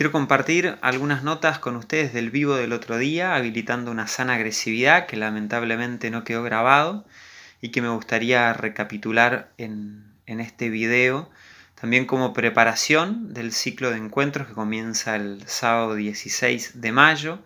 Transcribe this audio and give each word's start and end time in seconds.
Quiero 0.00 0.12
compartir 0.12 0.78
algunas 0.80 1.24
notas 1.24 1.58
con 1.58 1.76
ustedes 1.76 2.14
del 2.14 2.30
vivo 2.30 2.56
del 2.56 2.72
otro 2.72 2.96
día, 2.96 3.34
habilitando 3.34 3.90
una 3.90 4.06
sana 4.06 4.36
agresividad 4.36 5.04
que 5.04 5.18
lamentablemente 5.18 6.10
no 6.10 6.24
quedó 6.24 6.42
grabado 6.42 7.04
y 7.60 7.68
que 7.68 7.82
me 7.82 7.90
gustaría 7.90 8.50
recapitular 8.54 9.52
en, 9.58 10.14
este 10.26 10.70
video, 10.70 11.30
también 11.78 12.06
como 12.06 12.32
preparación 12.32 13.34
del 13.34 13.52
ciclo 13.52 13.90
de 13.90 13.98
encuentros 13.98 14.48
que 14.48 14.54
comienza 14.54 15.16
el 15.16 15.46
sábado 15.46 15.96
16 15.96 16.80
de 16.80 16.92
mayo. 16.92 17.38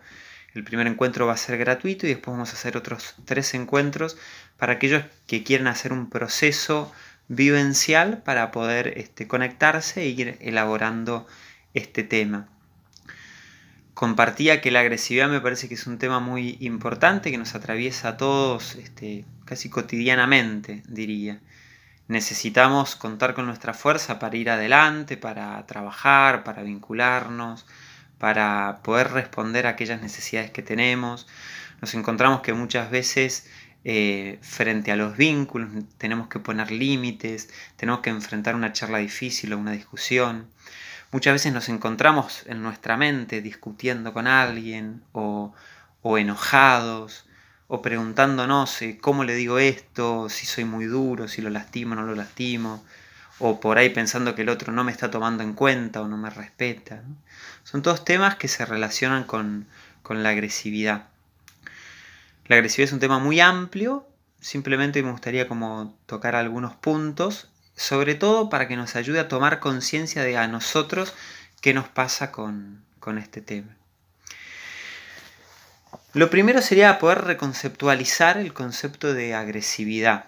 El 0.53 0.63
primer 0.63 0.87
encuentro 0.87 1.27
va 1.27 1.33
a 1.33 1.37
ser 1.37 1.57
gratuito 1.57 2.05
y 2.05 2.11
después 2.11 2.35
vamos 2.35 2.51
a 2.51 2.53
hacer 2.53 2.77
otros 2.77 3.15
tres 3.25 3.53
encuentros 3.53 4.17
para 4.55 4.71
aquellos 4.71 5.03
que 5.27 5.43
quieran 5.43 5.67
hacer 5.67 5.91
un 5.91 6.09
proceso 6.09 6.89
vivencial 7.27 8.23
para 8.23 8.51
poder 8.51 8.97
este, 8.97 9.27
conectarse 9.27 10.03
e 10.03 10.07
ir 10.07 10.37
elaborando 10.39 11.27
este 11.75 12.03
tema. 12.03 12.47
Compartía 13.93 14.59
que 14.59 14.71
la 14.71 14.81
agresividad 14.81 15.29
me 15.29 15.39
parece 15.39 15.69
que 15.69 15.75
es 15.75 15.87
un 15.87 15.97
tema 15.97 16.19
muy 16.19 16.57
importante 16.59 17.31
que 17.31 17.37
nos 17.37 17.55
atraviesa 17.55 18.09
a 18.09 18.17
todos 18.17 18.75
este, 18.75 19.23
casi 19.45 19.69
cotidianamente, 19.69 20.83
diría. 20.87 21.39
Necesitamos 22.07 22.95
contar 22.95 23.33
con 23.33 23.45
nuestra 23.45 23.73
fuerza 23.73 24.19
para 24.19 24.35
ir 24.35 24.49
adelante, 24.49 25.17
para 25.17 25.65
trabajar, 25.65 26.43
para 26.43 26.61
vincularnos, 26.61 27.65
para 28.17 28.79
poder 28.83 29.11
responder 29.11 29.65
a 29.65 29.71
aquellas 29.71 30.01
necesidades 30.01 30.51
que 30.51 30.61
tenemos. 30.61 31.25
Nos 31.81 31.93
encontramos 31.93 32.41
que 32.41 32.53
muchas 32.53 32.91
veces 32.91 33.47
eh, 33.85 34.39
frente 34.41 34.91
a 34.91 34.95
los 34.95 35.15
vínculos 35.15 35.69
tenemos 35.97 36.27
que 36.27 36.39
poner 36.39 36.71
límites, 36.71 37.49
tenemos 37.77 38.01
que 38.01 38.09
enfrentar 38.09 38.55
una 38.55 38.73
charla 38.73 38.97
difícil 38.97 39.53
o 39.53 39.57
una 39.57 39.71
discusión. 39.71 40.47
Muchas 41.11 41.33
veces 41.33 41.53
nos 41.53 41.69
encontramos 41.69 42.43
en 42.47 42.61
nuestra 42.61 42.97
mente 42.97 43.41
discutiendo 43.41 44.13
con 44.13 44.27
alguien 44.27 45.03
o, 45.13 45.53
enojados 46.17 47.25
o 47.67 47.81
preguntándonos 47.81 48.81
eh, 48.81 48.97
cómo 49.01 49.23
le 49.23 49.33
digo 49.33 49.57
esto, 49.57 50.29
si 50.29 50.45
soy 50.45 50.65
muy 50.65 50.85
duro, 50.85 51.27
si 51.27 51.41
lo 51.41 51.49
lastimo 51.49 51.93
o 51.93 51.95
no 51.95 52.03
lo 52.03 52.15
lastimo, 52.15 52.83
o 53.39 53.59
por 53.59 53.77
ahí 53.77 53.89
pensando 53.89 54.35
que 54.35 54.43
el 54.43 54.49
otro 54.49 54.71
no 54.71 54.83
me 54.83 54.91
está 54.91 55.09
tomando 55.09 55.43
en 55.43 55.53
cuenta 55.53 56.01
o 56.01 56.07
no 56.07 56.17
me 56.17 56.29
respeta. 56.29 57.01
Son 57.63 57.81
todos 57.81 58.05
temas 58.05 58.35
que 58.35 58.47
se 58.47 58.65
relacionan 58.65 59.23
con, 59.23 59.67
con 60.03 60.21
la 60.21 60.29
agresividad. 60.29 61.07
La 62.47 62.57
agresividad 62.57 62.89
es 62.89 62.93
un 62.93 62.99
tema 62.99 63.19
muy 63.19 63.39
amplio, 63.39 64.07
simplemente 64.39 65.01
me 65.01 65.11
gustaría 65.11 65.47
como 65.47 65.97
tocar 66.05 66.35
algunos 66.35 66.75
puntos 66.75 67.49
sobre 67.75 68.15
todo 68.15 68.49
para 68.49 68.67
que 68.67 68.75
nos 68.75 68.95
ayude 68.95 69.19
a 69.19 69.27
tomar 69.27 69.59
conciencia 69.59 70.23
de 70.23 70.37
a 70.37 70.47
nosotros 70.47 71.13
qué 71.61 71.73
nos 71.73 71.87
pasa 71.87 72.31
con, 72.31 72.83
este 73.19 73.41
tema. 73.41 73.75
Lo 76.13 76.31
primero 76.31 76.61
sería 76.61 76.97
poder 76.97 77.23
reconceptualizar 77.23 78.37
el 78.37 78.51
concepto 78.53 79.13
de 79.13 79.35
agresividad. 79.35 80.25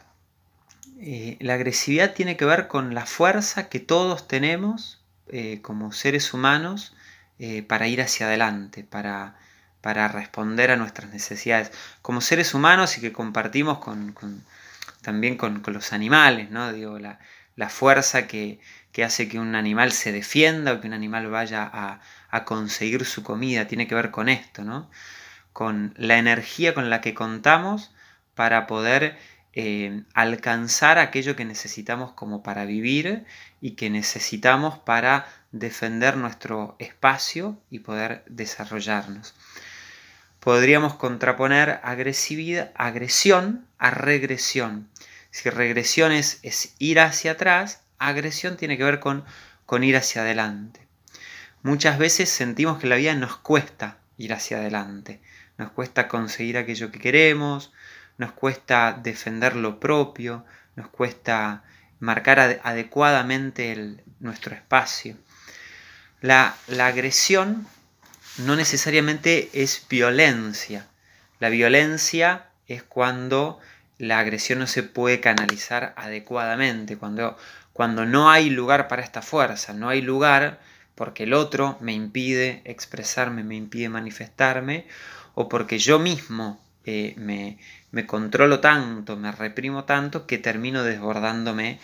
Eh, 1.00 1.38
la 1.40 1.56
agresividad 1.56 2.14
tiene 2.14 2.38
que 2.38 2.46
ver 2.46 2.68
con 2.68 2.94
la 2.94 3.06
fuerza 3.06 3.70
que 3.70 3.80
todos 3.80 4.28
tenemos 4.28 5.02
eh, 5.30 5.60
como 5.62 5.92
seres 5.92 6.34
humanos 6.34 6.94
eh, 7.40 7.62
para 7.62 7.88
ir 7.88 8.02
hacia 8.02 8.28
adelante, 8.28 8.84
para, 8.84 9.36
para, 9.82 10.08
responder 10.08 10.72
a 10.72 10.76
nuestras 10.76 11.12
necesidades. 11.12 11.72
Como 12.02 12.22
seres 12.22 12.54
humanos 12.54 12.98
y 12.98 13.02
que 13.02 13.14
compartimos 13.14 13.80
con, 13.80 14.14
también 15.08 15.38
con, 15.38 15.64
los 15.68 15.94
animales, 15.94 16.52
¿no? 16.52 16.74
Digo, 16.74 17.00
la, 17.00 17.70
fuerza 17.70 18.28
que, 18.28 18.60
hace 19.02 19.30
que 19.30 19.40
un 19.40 19.56
animal 19.56 19.94
se 19.94 20.12
defienda 20.12 20.74
o 20.74 20.82
que 20.82 20.88
un 20.88 20.94
animal 20.94 21.30
vaya 21.30 21.64
a, 22.30 22.44
conseguir 22.44 23.06
su 23.06 23.24
comida, 23.24 23.68
tiene 23.68 23.88
que 23.88 23.96
ver 23.96 24.12
con 24.12 24.28
esto, 24.28 24.66
¿no? 24.66 24.92
Con 25.54 25.94
la 25.96 26.18
energía 26.18 26.74
con 26.74 26.90
la 26.90 27.00
que 27.00 27.14
contamos 27.14 27.96
para 28.36 28.68
poder 28.68 29.18
eh, 29.54 30.04
alcanzar 30.14 30.98
aquello 30.98 31.38
que 31.38 31.46
necesitamos 31.46 32.12
como 32.12 32.44
para 32.44 32.66
vivir 32.66 33.24
y 33.62 33.78
que 33.78 33.90
necesitamos 33.90 34.78
para 34.78 35.26
defender 35.54 36.18
nuestro 36.18 36.76
espacio 36.80 37.58
y 37.70 37.80
poder 37.80 38.26
desarrollarnos. 38.28 39.36
Podríamos 40.42 40.96
contraponer 40.96 41.80
agresividad, 41.82 42.74
agresión 42.76 43.67
a 43.78 43.92
regresión. 43.92 44.90
Si 45.32 45.50
regresión 45.50 46.12
es, 46.12 46.40
ir 46.80 47.00
hacia 47.00 47.34
atrás, 47.34 47.82
agresión 48.00 48.58
tiene 48.58 48.78
que 48.78 48.84
ver 48.84 49.00
con, 49.00 49.26
con 49.66 49.84
ir 49.84 49.98
hacia 49.98 50.22
adelante. 50.22 50.88
Muchas 51.64 51.98
veces 51.98 52.30
sentimos 52.30 52.80
que 52.80 52.88
la 52.88 52.96
vida 52.96 53.14
nos 53.16 53.38
cuesta 53.38 53.98
ir 54.18 54.34
hacia 54.34 54.58
adelante, 54.58 55.22
nos 55.58 55.72
cuesta 55.72 56.08
conseguir 56.08 56.58
aquello 56.58 56.92
que 56.92 57.00
queremos, 57.00 57.72
nos 58.18 58.32
cuesta 58.32 58.94
defender 58.94 59.56
lo 59.56 59.80
propio, 59.80 60.46
nos 60.76 60.88
cuesta 60.88 61.64
marcar 62.00 62.60
adecuadamente 62.64 64.04
nuestro 64.20 64.56
espacio. 64.56 65.18
La, 66.22 66.56
la, 66.68 66.88
agresión 66.88 67.68
no 68.38 68.56
necesariamente 68.56 69.50
es 69.54 69.86
violencia. 69.88 70.88
La 71.40 71.50
violencia 71.50 72.48
es 72.68 72.84
cuando 72.84 73.60
la 73.98 74.20
agresión 74.20 74.60
no 74.60 74.68
se 74.68 74.84
puede 74.84 75.20
canalizar 75.20 75.94
adecuadamente, 75.98 76.98
cuando, 76.98 77.38
cuando 77.74 78.06
no 78.06 78.30
hay 78.30 78.50
lugar 78.50 78.88
para 78.88 79.02
esta 79.02 79.22
fuerza, 79.22 79.74
no 79.74 79.90
hay 79.90 80.02
lugar 80.02 80.60
porque 80.96 81.24
el 81.24 81.34
otro 81.34 81.78
me 81.80 81.94
impide 81.94 82.62
expresarme, 82.66 83.44
me 83.44 83.56
impide 83.56 83.88
manifestarme, 83.88 84.88
o 85.36 85.48
porque 85.48 85.78
yo 85.78 86.00
mismo 86.00 86.60
eh, 86.86 87.14
me, 87.18 88.06
controlo 88.08 88.60
tanto, 88.60 89.16
me 89.16 89.32
reprimo 89.32 89.84
tanto, 89.84 90.26
que 90.26 90.40
termino 90.40 90.84
desbordándome 90.84 91.80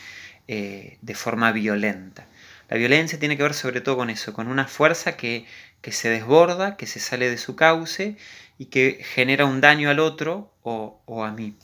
eh, 0.48 0.98
de 1.02 1.14
forma 1.14 1.52
violenta. 1.52 2.26
La 2.70 2.78
violencia 2.78 3.20
tiene 3.20 3.38
que 3.38 3.44
ver 3.44 3.54
sobre 3.54 3.82
todo 3.82 3.98
con 3.98 4.10
eso, 4.10 4.34
con 4.34 4.48
una 4.48 4.66
fuerza 4.66 5.16
que, 5.16 5.46
se 5.84 6.10
desborda, 6.10 6.76
que 6.76 6.88
se 6.88 7.00
sale 7.00 7.30
de 7.30 7.38
su 7.38 7.56
cauce 7.56 8.18
y 8.58 8.66
que 8.68 9.02
genera 9.04 9.46
un 9.46 9.62
daño 9.62 9.90
al 9.90 10.00
otro 10.00 10.54
o, 10.62 11.02
o 11.06 11.24
a 11.24 11.32
mí. 11.32 11.58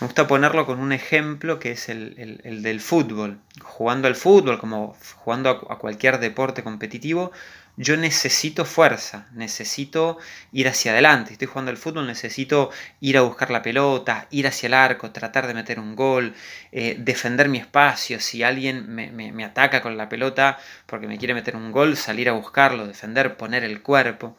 Me 0.00 0.06
gusta 0.06 0.26
ponerlo 0.26 0.64
con 0.66 0.78
un 0.78 0.92
ejemplo 0.92 1.58
que 1.58 1.72
es 1.72 1.88
el, 1.88 2.40
del 2.62 2.80
fútbol. 2.80 3.40
Jugando 3.62 4.08
al 4.08 4.14
fútbol, 4.14 4.58
como 4.58 4.96
jugando 5.16 5.50
a, 5.50 5.78
cualquier 5.78 6.18
deporte 6.18 6.62
competitivo, 6.62 7.32
yo 7.76 7.96
necesito 7.96 8.64
fuerza, 8.64 9.28
necesito 9.32 10.18
ir 10.52 10.68
hacia 10.68 10.92
adelante. 10.92 11.32
Estoy 11.32 11.48
jugando 11.48 11.70
al 11.70 11.76
fútbol, 11.76 12.06
necesito 12.06 12.70
ir 13.00 13.18
a 13.18 13.22
buscar 13.22 13.50
la 13.50 13.62
pelota, 13.62 14.28
ir 14.30 14.46
hacia 14.46 14.68
el 14.68 14.74
arco, 14.74 15.10
tratar 15.10 15.46
de 15.46 15.54
meter 15.54 15.80
un 15.80 15.96
gol, 15.96 16.34
eh, 16.70 16.96
defender 16.98 17.48
mi 17.48 17.58
espacio. 17.58 18.20
Si 18.20 18.42
alguien 18.42 18.92
me, 18.94 19.10
me, 19.10 19.44
ataca 19.44 19.82
con 19.82 19.96
la 19.96 20.08
pelota 20.08 20.58
porque 20.86 21.08
me 21.08 21.18
quiere 21.18 21.34
meter 21.34 21.56
un 21.56 21.72
gol, 21.72 21.96
salir 21.96 22.28
a 22.28 22.32
buscarlo, 22.32 22.86
defender, 22.86 23.36
poner 23.36 23.64
el 23.64 23.82
cuerpo. 23.82 24.36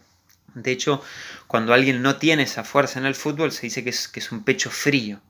De 0.55 0.71
hecho, 0.71 1.01
cuando 1.47 1.73
alguien 1.73 2.01
no 2.01 2.17
tiene 2.17 2.43
esa 2.43 2.63
fuerza 2.63 2.99
en 2.99 3.05
el 3.05 3.15
fútbol, 3.15 3.51
se 3.51 3.63
dice 3.63 3.83
que 3.83 3.89
es, 3.89 4.07
que 4.07 4.19
es 4.19 4.31
un 4.31 4.43
pecho 4.43 4.69
frío. 4.69 5.21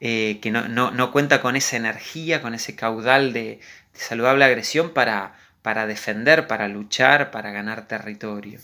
Eh, 0.00 0.40
que 0.42 0.50
no, 0.50 1.12
cuenta 1.12 1.40
con 1.40 1.56
esa 1.56 1.76
energía, 1.76 2.42
con 2.42 2.54
ese 2.54 2.74
caudal 2.74 3.32
de, 3.32 3.60
saludable 3.94 4.44
agresión 4.44 4.90
para, 4.90 5.34
para 5.62 5.86
defender, 5.86 6.46
para 6.46 6.68
luchar, 6.68 7.30
para 7.30 7.50
ganar 7.50 7.88
territorio. 7.88 8.60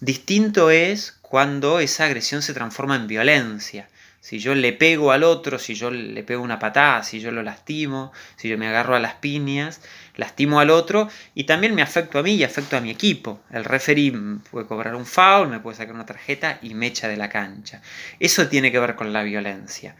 Distinto 0.00 0.70
es 0.70 1.12
cuando 1.22 1.80
esa 1.80 2.04
agresión 2.04 2.42
se 2.42 2.54
transforma 2.54 2.96
en 2.96 3.06
violencia. 3.06 3.88
Si 4.20 4.38
yo 4.38 4.54
le 4.54 4.74
pego 4.74 5.12
al 5.12 5.24
otro, 5.24 5.58
si 5.58 5.74
yo 5.74 5.90
le 5.90 6.22
pego 6.22 6.42
una 6.42 6.58
patada, 6.58 7.02
si 7.02 7.20
yo 7.20 7.30
lo 7.30 7.42
lastimo, 7.42 8.12
si 8.36 8.48
yo 8.48 8.58
me 8.58 8.68
agarro 8.68 8.94
a 8.94 9.00
las 9.00 9.14
piñas, 9.14 9.80
lastimo 10.16 10.60
al 10.60 10.70
otro 10.70 11.08
y 11.34 11.44
también 11.44 11.74
me 11.74 11.82
afecto 11.82 12.18
a 12.18 12.22
mí 12.22 12.34
y 12.34 12.44
afecto 12.44 12.76
a 12.76 12.80
mi 12.80 12.90
equipo. 12.90 13.40
El 13.50 13.64
referee 13.64 14.12
puede 14.50 14.66
cobrar 14.66 14.94
un 14.94 15.06
foul, 15.06 15.48
me 15.48 15.60
puede 15.60 15.78
sacar 15.78 15.94
una 15.94 16.04
tarjeta 16.04 16.58
y 16.60 16.74
me 16.74 16.88
echa 16.88 17.08
de 17.08 17.16
la 17.16 17.30
cancha. 17.30 17.80
Eso 18.18 18.46
tiene 18.48 18.70
que 18.70 18.78
ver 18.78 18.94
con 18.94 19.12
la 19.12 19.22
violencia. 19.22 19.96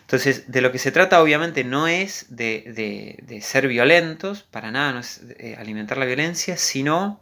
Entonces, 0.00 0.50
de 0.50 0.60
lo 0.60 0.70
que 0.70 0.78
se 0.78 0.92
trata 0.92 1.22
obviamente 1.22 1.64
no 1.64 1.88
es 1.88 2.26
de, 2.28 3.40
ser 3.40 3.68
violentos, 3.68 4.42
para 4.42 4.70
nada 4.70 4.92
no 4.92 4.98
es 4.98 5.22
eh, 5.38 5.56
alimentar 5.58 5.96
la 5.96 6.04
violencia, 6.04 6.56
sino 6.56 7.20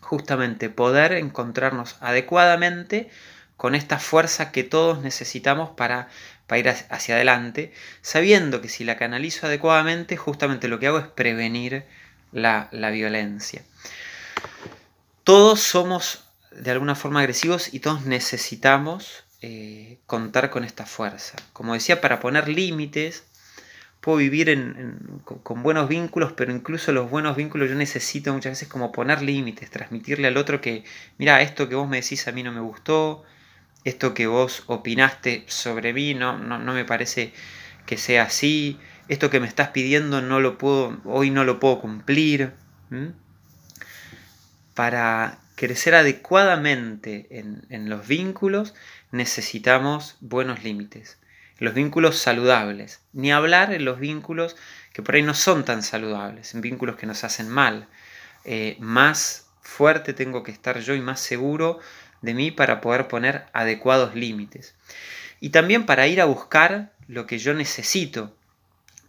justamente 0.00 0.70
poder 0.70 1.12
encontrarnos 1.12 1.96
adecuadamente 2.00 3.10
con 3.56 3.74
esta 3.74 3.98
fuerza 3.98 4.52
que 4.52 4.64
todos 4.64 5.00
necesitamos 5.00 5.70
para, 5.70 6.08
ir 6.56 6.68
hacia 6.68 7.14
adelante, 7.14 7.72
sabiendo 8.02 8.60
que 8.60 8.68
si 8.68 8.84
la 8.84 8.96
canalizo 8.96 9.46
adecuadamente, 9.46 10.16
justamente 10.16 10.68
lo 10.68 10.78
que 10.78 10.88
hago 10.88 10.98
es 10.98 11.06
prevenir 11.06 11.84
la, 12.32 12.68
violencia. 12.70 13.62
Todos 15.24 15.60
somos 15.60 16.24
de 16.50 16.70
alguna 16.70 16.94
forma 16.94 17.20
agresivos 17.20 17.72
y 17.72 17.80
todos 17.80 18.06
necesitamos 18.06 19.24
eh, 19.42 19.98
contar 20.06 20.50
con 20.50 20.64
esta 20.64 20.86
fuerza. 20.86 21.36
Como 21.52 21.74
decía, 21.74 22.00
para 22.00 22.20
poner 22.20 22.48
límites, 22.48 23.24
puedo 24.00 24.18
vivir 24.18 24.56
con, 25.42 25.62
buenos 25.64 25.88
vínculos, 25.88 26.32
pero 26.32 26.52
incluso 26.52 26.92
los 26.92 27.10
buenos 27.10 27.36
vínculos 27.36 27.68
yo 27.68 27.74
necesito 27.74 28.32
muchas 28.32 28.52
veces 28.52 28.68
como 28.68 28.92
poner 28.92 29.20
límites, 29.22 29.70
transmitirle 29.70 30.28
al 30.28 30.36
otro 30.36 30.60
que, 30.60 30.84
mira, 31.18 31.42
esto 31.42 31.68
que 31.68 31.74
vos 31.74 31.88
me 31.88 32.00
decís 32.00 32.28
a 32.28 32.32
mí 32.32 32.44
no 32.44 32.52
me 32.52 32.60
gustó, 32.60 33.24
esto 33.86 34.14
que 34.14 34.26
vos 34.26 34.64
opinaste 34.66 35.44
sobre 35.46 35.92
mí 35.92 36.12
no, 36.12 36.36
no, 36.36 36.72
me 36.72 36.84
parece 36.84 37.32
que 37.86 37.96
sea 37.96 38.24
así, 38.24 38.80
esto 39.06 39.30
que 39.30 39.38
me 39.38 39.46
estás 39.46 39.68
pidiendo 39.68 40.20
no 40.20 40.40
lo 40.40 40.58
puedo, 40.58 41.00
hoy 41.04 41.30
no 41.30 41.44
lo 41.44 41.60
puedo 41.60 41.80
cumplir. 41.80 42.52
Para 44.74 45.38
crecer 45.54 45.94
adecuadamente 45.94 47.28
en, 47.30 47.88
los 47.88 48.08
vínculos 48.08 48.74
necesitamos 49.12 50.16
buenos 50.18 50.64
límites, 50.64 51.18
los 51.58 51.72
vínculos 51.72 52.18
saludables, 52.18 53.02
ni 53.12 53.30
hablar 53.30 53.72
en 53.72 53.84
los 53.84 54.00
vínculos 54.00 54.56
que 54.92 55.02
por 55.02 55.14
ahí 55.14 55.22
no 55.22 55.34
son 55.34 55.64
tan 55.64 55.84
saludables, 55.84 56.56
en 56.56 56.60
vínculos 56.60 56.96
que 56.96 57.06
nos 57.06 57.22
hacen 57.22 57.48
mal. 57.48 57.86
Eh, 58.44 58.76
más 58.80 59.46
fuerte 59.60 60.12
tengo 60.12 60.42
que 60.42 60.50
estar 60.50 60.80
yo 60.80 60.94
y 60.94 61.00
más 61.00 61.20
seguro 61.20 61.78
de 62.22 62.34
mí 62.34 62.50
para 62.50 62.80
poder 62.80 63.08
poner 63.08 63.46
adecuados 63.52 64.14
límites. 64.14 64.74
Y 65.40 65.50
también 65.50 65.86
para 65.86 66.06
ir 66.06 66.20
a 66.20 66.24
buscar 66.24 66.92
lo 67.08 67.26
que 67.26 67.38
yo 67.38 67.54
necesito 67.54 68.36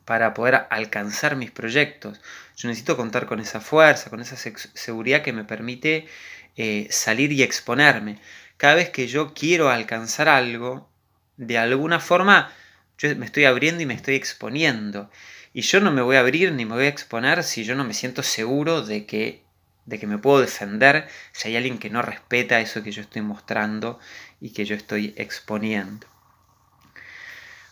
para 0.06 0.34
poder 0.34 0.68
alcanzar 0.70 1.36
mis 1.36 1.52
proyectos. 1.52 2.20
Yo 2.56 2.70
necesito 2.70 2.96
contar 2.96 3.26
con 3.26 3.40
esa 3.40 3.60
fuerza, 3.60 4.10
con 4.10 4.22
esa 4.22 4.38
seguridad 4.38 5.22
que 5.22 5.34
me 5.34 5.44
permite 5.44 6.08
eh, 6.56 6.88
salir 6.90 7.32
y 7.34 7.44
exponerme. 7.44 8.20
Cada 8.56 8.76
vez 8.76 8.90
que 8.90 9.08
yo 9.08 9.34
quiero 9.34 9.70
alcanzar 9.70 10.30
algo, 10.30 10.90
de 11.36 11.58
alguna 11.58 12.00
forma 12.00 12.52
yo 12.98 13.16
me 13.16 13.26
estoy 13.26 13.46
abriendo 13.46 13.84
y 13.84 13.86
me 13.86 13.94
estoy 13.94 14.16
exponiendo. 14.16 15.10
Y 15.54 15.62
yo 15.62 15.80
no 15.80 15.92
me 15.92 16.02
voy 16.02 16.16
a 16.16 16.22
abrir 16.22 16.52
ni 16.52 16.66
me 16.66 16.76
voy 16.76 16.86
a 16.86 16.90
exponer 16.90 17.44
si 17.44 17.64
yo 17.64 17.76
no 17.76 17.84
me 17.84 17.94
siento 17.94 18.24
seguro 18.24 18.82
de 18.82 19.06
que 19.06 19.44
de 19.88 19.98
que 19.98 20.06
me 20.06 20.20
puedo 20.20 20.40
defender 20.40 21.08
si 21.32 21.48
hay 21.48 21.56
alguien 21.56 21.80
que 21.80 21.90
no 21.90 22.04
respeta 22.04 22.60
eso 22.60 22.84
que 22.84 22.92
yo 22.92 23.02
estoy 23.02 23.24
mostrando 23.24 24.00
y 24.40 24.52
que 24.52 24.66
yo 24.66 24.76
estoy 24.76 25.16
exponiendo. 25.18 26.06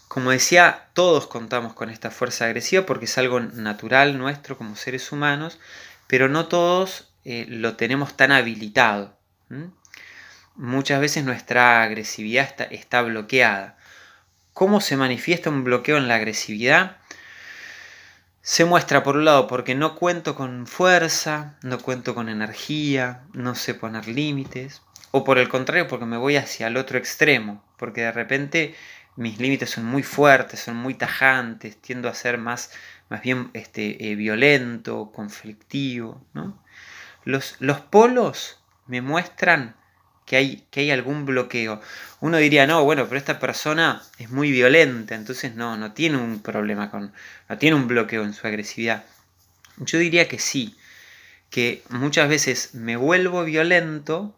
Como 0.08 0.32
decía, 0.32 0.88
todos 0.94 1.28
contamos 1.28 1.74
con 1.74 1.90
esta 1.90 2.10
fuerza 2.10 2.46
agresiva 2.46 2.86
porque 2.86 3.06
es 3.06 3.18
algo 3.18 3.42
natural 3.42 4.18
nuestro 4.18 4.58
como 4.58 4.78
seres 4.78 5.12
humanos, 5.12 5.60
pero 6.08 6.30
no 6.30 6.48
todos 6.48 7.10
eh, 7.26 7.46
lo 7.50 7.76
tenemos 7.76 8.16
tan 8.16 8.32
habilitado. 8.32 9.18
Muchas 10.56 11.02
veces 11.02 11.26
nuestra 11.26 11.84
agresividad 11.84 12.46
está, 12.46 12.64
está 12.64 13.02
bloqueada. 13.02 13.78
¿Cómo 14.54 14.80
se 14.80 14.96
manifiesta 14.96 15.50
un 15.50 15.66
bloqueo 15.66 15.98
en 15.98 16.08
la 16.08 16.16
agresividad? 16.16 16.98
Se 18.48 18.64
muestra 18.64 19.02
por 19.02 19.18
un 19.18 19.26
lado 19.26 19.48
porque 19.48 19.74
no 19.74 19.96
cuento 19.96 20.36
con 20.36 20.68
fuerza, 20.68 21.56
no 21.64 21.80
cuento 21.80 22.14
con 22.14 22.30
energía, 22.30 23.24
no 23.34 23.56
sé 23.56 23.74
poner 23.74 24.08
límites, 24.08 24.84
o 25.10 25.24
por 25.24 25.40
el 25.40 25.50
contrario 25.50 25.88
porque 25.88 26.06
me 26.06 26.18
voy 26.18 26.36
hacia 26.36 26.68
el 26.68 26.78
otro 26.78 27.00
extremo, 27.00 27.64
porque 27.76 28.02
de 28.02 28.12
repente 28.12 28.76
mis 29.16 29.40
límites 29.40 29.72
son 29.72 29.86
muy 29.86 30.04
fuertes, 30.04 30.60
son 30.60 30.76
muy 30.76 30.94
tajantes, 30.94 31.82
tiendo 31.82 32.08
a 32.08 32.14
ser 32.14 32.38
más, 32.38 32.70
más 33.10 33.24
bien 33.24 33.50
este, 33.54 34.12
eh, 34.12 34.16
violento, 34.16 35.12
conflictivo. 35.12 36.24
Los, 37.24 37.56
los 37.58 37.80
polos 37.80 38.60
me 38.86 39.02
muestran 39.02 39.76
que 40.26 40.36
hay, 40.36 40.64
que 40.72 40.82
hay 40.82 40.92
algún 40.92 41.26
bloqueo. 41.26 41.82
Uno 42.20 42.38
diría, 42.38 42.68
no, 42.68 42.84
bueno, 42.84 43.06
pero 43.06 43.18
esta 43.18 43.40
persona 43.40 44.02
es 44.18 44.30
muy 44.32 44.52
violenta, 44.52 45.16
entonces 45.16 45.56
no, 45.56 45.78
no 45.78 45.94
tiene 45.94 46.18
un 46.18 46.42
problema 46.42 46.90
con, 46.90 47.14
no 47.48 47.58
tiene 47.58 47.76
un 47.76 47.88
bloqueo 47.88 48.24
en 48.24 48.34
su 48.34 48.48
agresividad. 48.48 49.04
Yo 49.78 50.00
diría 50.00 50.28
que 50.28 50.40
sí, 50.40 50.76
que 51.50 51.84
muchas 51.90 52.28
veces 52.28 52.74
me 52.74 52.96
vuelvo 52.96 53.44
violento 53.44 54.36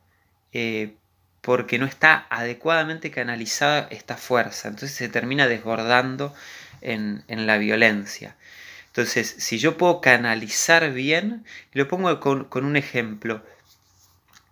eh, 0.54 0.94
porque 1.42 1.80
no 1.80 1.86
está 1.86 2.28
adecuadamente 2.30 3.10
canalizada 3.10 3.88
esta 3.89 4.18
fuerza, 4.18 4.68
entonces 4.68 4.98
se 4.98 5.07
termina 5.07 5.48
desbordando 5.48 6.34
en, 6.81 7.24
la 7.28 7.57
violencia. 7.57 8.36
Entonces, 8.88 9.36
si 9.38 9.57
yo 9.57 9.78
puedo 9.78 10.01
canalizar 10.01 10.92
bien, 10.92 11.45
lo 11.72 11.88
pongo 11.88 12.19
con, 12.19 12.45
con 12.45 12.66
un 12.66 12.75
ejemplo, 12.75 13.44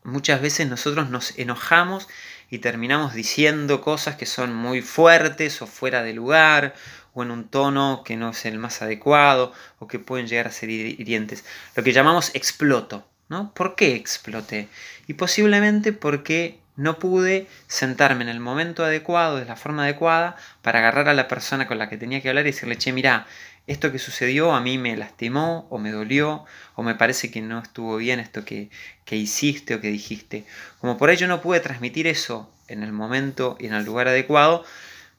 muchas 0.05 0.41
veces 0.41 0.69
nosotros 0.69 1.09
nos 1.09 1.37
enojamos 1.37 2.07
y 2.49 2.59
terminamos 2.59 3.13
diciendo 3.13 3.81
cosas 3.81 4.15
que 4.15 4.25
son 4.25 4.55
muy 4.55 4.81
fuertes 4.81 5.61
o 5.61 5.67
fuera 5.67 6.03
de 6.03 6.13
lugar 6.13 6.75
o 7.13 7.23
en 7.23 7.31
un 7.31 7.47
tono 7.47 8.03
que 8.05 8.15
no 8.15 8.29
es 8.29 8.45
el 8.45 8.59
más 8.59 8.81
adecuado 8.81 9.51
o 9.79 9.87
que 9.87 9.99
pueden 9.99 10.27
llegar 10.27 10.47
a 10.47 10.51
ser 10.51 10.69
hirientes. 10.69 11.43
Lo 11.75 11.83
que 11.83 11.91
llamamos 11.91 12.31
exploto. 12.33 13.05
¿no? 13.29 13.53
¿Por 13.53 13.75
qué 13.75 13.95
exploté? 13.95 14.67
Y 15.07 15.13
posiblemente 15.15 15.93
porque 15.93 16.59
no 16.75 16.99
pude 16.99 17.47
sentarme 17.67 18.23
en 18.23 18.29
el 18.29 18.39
momento 18.39 18.83
adecuado, 18.83 19.37
de 19.37 19.45
la 19.45 19.55
forma 19.55 19.83
adecuada, 19.83 20.35
para 20.61 20.79
agarrar 20.79 21.09
a 21.09 21.13
la 21.13 21.27
persona 21.27 21.67
con 21.67 21.77
la 21.77 21.89
que 21.89 21.97
tenía 21.97 22.21
que 22.21 22.29
hablar 22.29 22.45
y 22.45 22.51
decirle, 22.51 22.77
che, 22.77 22.91
mira, 22.91 23.25
esto 23.67 23.91
que 23.91 23.99
sucedió 23.99 24.53
a 24.53 24.61
mí 24.61 24.77
me 24.77 24.95
lastimó 24.95 25.67
o 25.69 25.79
me 25.79 25.91
dolió 25.91 26.45
o 26.75 26.83
me 26.83 26.95
parece 26.95 27.31
que 27.31 27.41
no 27.41 27.59
estuvo 27.59 27.97
bien 27.97 28.19
esto 28.19 28.45
que, 28.45 28.69
hiciste 29.09 29.75
o 29.75 29.81
que 29.81 29.89
dijiste. 29.89 30.45
Como 30.79 30.97
por 30.97 31.09
ello 31.09 31.27
no 31.27 31.41
pude 31.41 31.59
transmitir 31.59 32.07
eso 32.07 32.51
en 32.67 32.83
el 32.83 32.91
momento 32.91 33.57
y 33.59 33.67
en 33.67 33.73
el 33.73 33.85
lugar 33.85 34.07
adecuado, 34.07 34.63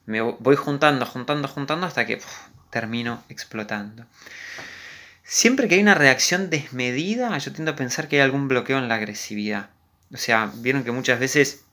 me 0.05 0.21
voy 0.21 0.57
juntando, 0.57 1.07
juntando, 1.07 1.49
juntando 1.49 1.87
hasta 1.87 2.07
que 2.07 2.21
termino 2.71 3.25
explotando. 3.29 4.07
Siempre 5.25 5.67
que 5.67 5.75
hay 5.75 5.81
una 5.81 5.95
reacción 5.95 6.51
desmedida, 6.51 7.37
yo 7.39 7.53
tiendo 7.53 7.73
a 7.73 7.77
pensar 7.77 8.07
que 8.07 8.17
hay 8.17 8.23
algún 8.23 8.47
bloqueo 8.47 8.79
en 8.79 8.89
la 8.89 8.95
agresividad. 8.95 9.71
O 10.13 10.19
sea, 10.19 10.53
vieron 10.55 10.85
que 10.85 10.93
muchas 10.93 11.19
veces 11.19 11.65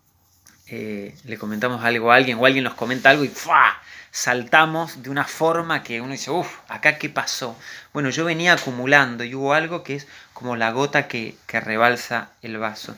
eh, 0.68 1.16
le 1.26 1.38
comentamos 1.38 1.84
algo 1.84 2.12
a 2.12 2.16
alguien 2.16 2.40
o 2.40 2.46
alguien 2.48 2.64
nos 2.64 2.74
comenta 2.74 3.12
algo 3.12 3.24
y 3.24 3.28
¡fua! 3.28 3.80
Saltamos 4.14 5.02
de 5.02 5.10
una 5.10 5.26
forma 5.26 5.82
que 5.82 6.00
uno 6.00 6.12
dice, 6.12 6.30
uff, 6.30 6.60
acá 6.68 7.00
qué 7.00 7.10
pasó. 7.10 7.58
Bueno, 7.94 8.12
yo 8.12 8.24
venía 8.24 8.54
acumulando 8.54 9.24
y 9.24 9.34
hubo 9.34 9.54
algo 9.54 9.84
que 9.84 9.96
es 9.96 10.08
como 10.34 10.56
la 10.56 10.72
gota 10.72 11.08
que, 11.08 11.36
rebalsa 11.48 12.30
el 12.44 12.60
vaso. 12.60 12.96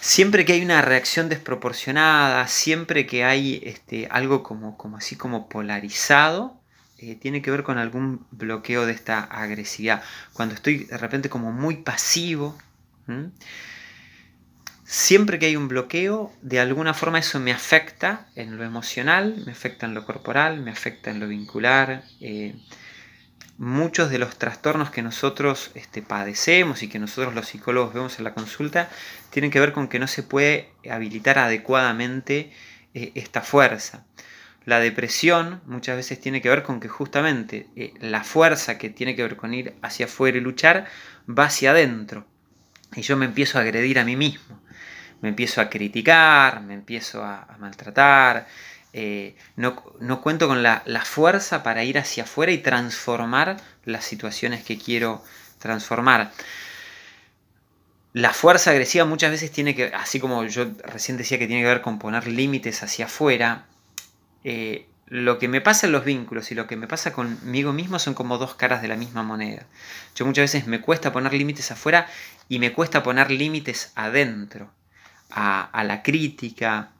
Siempre 0.00 0.44
que 0.44 0.54
hay 0.54 0.62
una 0.62 0.82
reacción 0.82 1.28
desproporcionada, 1.28 2.48
siempre 2.48 3.06
que 3.06 3.24
hay 3.24 3.62
este, 3.64 4.08
algo 4.10 4.42
como, 4.42 4.76
como 4.76 4.96
así 4.96 5.14
como 5.14 5.48
polarizado, 5.48 6.60
eh, 6.98 7.14
tiene 7.14 7.40
que 7.40 7.52
ver 7.52 7.62
con 7.62 7.78
algún 7.78 8.26
bloqueo 8.32 8.84
de 8.84 8.92
esta 8.92 9.20
agresividad. 9.20 10.02
Cuando 10.32 10.56
estoy 10.56 10.84
de 10.84 10.98
repente 10.98 11.28
como 11.28 11.52
muy 11.52 11.76
pasivo, 11.76 12.58
Siempre 14.88 15.40
que 15.40 15.46
hay 15.46 15.56
un 15.56 15.66
bloqueo, 15.66 16.32
de 16.42 16.60
alguna 16.60 16.94
forma 16.94 17.18
eso 17.18 17.40
me 17.40 17.50
afecta 17.50 18.28
en 18.36 18.56
lo 18.56 18.62
emocional, 18.62 19.42
me 19.44 19.50
afecta 19.50 19.84
en 19.84 19.94
lo 19.94 20.06
corporal, 20.06 20.60
me 20.60 20.70
afecta 20.70 21.10
en 21.10 21.18
lo 21.18 21.26
vincular. 21.26 22.04
Eh, 22.20 22.54
muchos 23.58 24.10
de 24.10 24.20
los 24.20 24.38
trastornos 24.38 24.90
que 24.90 25.02
nosotros 25.02 25.72
este, 25.74 26.02
padecemos 26.02 26.84
y 26.84 26.88
que 26.88 27.00
nosotros 27.00 27.34
los 27.34 27.48
psicólogos 27.48 27.94
vemos 27.94 28.18
en 28.18 28.24
la 28.24 28.32
consulta 28.32 28.88
tienen 29.30 29.50
que 29.50 29.58
ver 29.58 29.72
con 29.72 29.88
que 29.88 29.98
no 29.98 30.06
se 30.06 30.22
puede 30.22 30.70
habilitar 30.88 31.40
adecuadamente 31.40 32.52
eh, 32.94 33.10
esta 33.16 33.40
fuerza. 33.40 34.06
La 34.66 34.78
depresión 34.78 35.62
muchas 35.66 35.96
veces 35.96 36.20
tiene 36.20 36.40
que 36.40 36.48
ver 36.48 36.62
con 36.62 36.78
que 36.78 36.86
justamente 36.86 37.66
eh, 37.74 37.92
la 37.98 38.22
fuerza 38.22 38.78
que 38.78 38.88
tiene 38.90 39.16
que 39.16 39.22
ver 39.22 39.34
con 39.34 39.52
ir 39.52 39.74
hacia 39.82 40.06
afuera 40.06 40.38
y 40.38 40.42
luchar 40.42 40.86
va 41.28 41.46
hacia 41.46 41.72
adentro. 41.72 42.24
Y 42.94 43.02
yo 43.02 43.16
me 43.16 43.26
empiezo 43.26 43.58
a 43.58 43.62
agredir 43.62 43.98
a 43.98 44.04
mí 44.04 44.14
mismo 44.14 44.64
me 45.20 45.30
empiezo 45.30 45.60
a 45.60 45.70
criticar, 45.70 46.60
me 46.62 46.74
empiezo 46.74 47.24
a, 47.24 47.56
maltratar, 47.58 48.46
eh, 48.92 49.36
no, 49.56 49.76
cuento 50.22 50.48
con 50.48 50.62
la, 50.62 50.82
fuerza 51.04 51.62
para 51.62 51.84
ir 51.84 51.98
hacia 51.98 52.24
afuera 52.24 52.52
y 52.52 52.58
transformar 52.58 53.56
las 53.84 54.04
situaciones 54.04 54.64
que 54.64 54.78
quiero 54.78 55.22
transformar. 55.58 56.32
La 58.12 58.32
fuerza 58.32 58.70
agresiva 58.70 59.04
muchas 59.04 59.30
veces 59.30 59.50
tiene 59.50 59.74
que, 59.74 59.92
así 59.94 60.20
como 60.20 60.44
yo 60.44 60.66
recién 60.84 61.18
decía 61.18 61.38
que 61.38 61.46
tiene 61.46 61.62
que 61.62 61.68
ver 61.68 61.82
con 61.82 61.98
poner 61.98 62.26
límites 62.26 62.82
hacia 62.82 63.04
afuera, 63.04 63.66
eh, 64.44 64.86
lo 65.08 65.38
que 65.38 65.48
me 65.48 65.60
pasa 65.60 65.86
en 65.86 65.92
los 65.92 66.04
vínculos 66.04 66.50
y 66.50 66.54
lo 66.54 66.66
que 66.66 66.76
me 66.76 66.88
pasa 66.88 67.12
conmigo 67.12 67.72
mismo 67.72 67.98
son 67.98 68.14
como 68.14 68.38
dos 68.38 68.54
caras 68.54 68.82
de 68.82 68.88
la 68.88 68.96
misma 68.96 69.22
moneda. 69.22 69.66
Yo 70.14 70.24
muchas 70.24 70.44
veces 70.44 70.66
me 70.66 70.80
cuesta 70.80 71.12
poner 71.12 71.34
límites 71.34 71.70
afuera 71.70 72.08
y 72.48 72.58
me 72.58 72.72
cuesta 72.72 73.02
poner 73.02 73.30
límites 73.30 73.92
adentro 73.94 74.70
a, 75.30 75.84
la 75.84 76.02
crítica, 76.02 76.90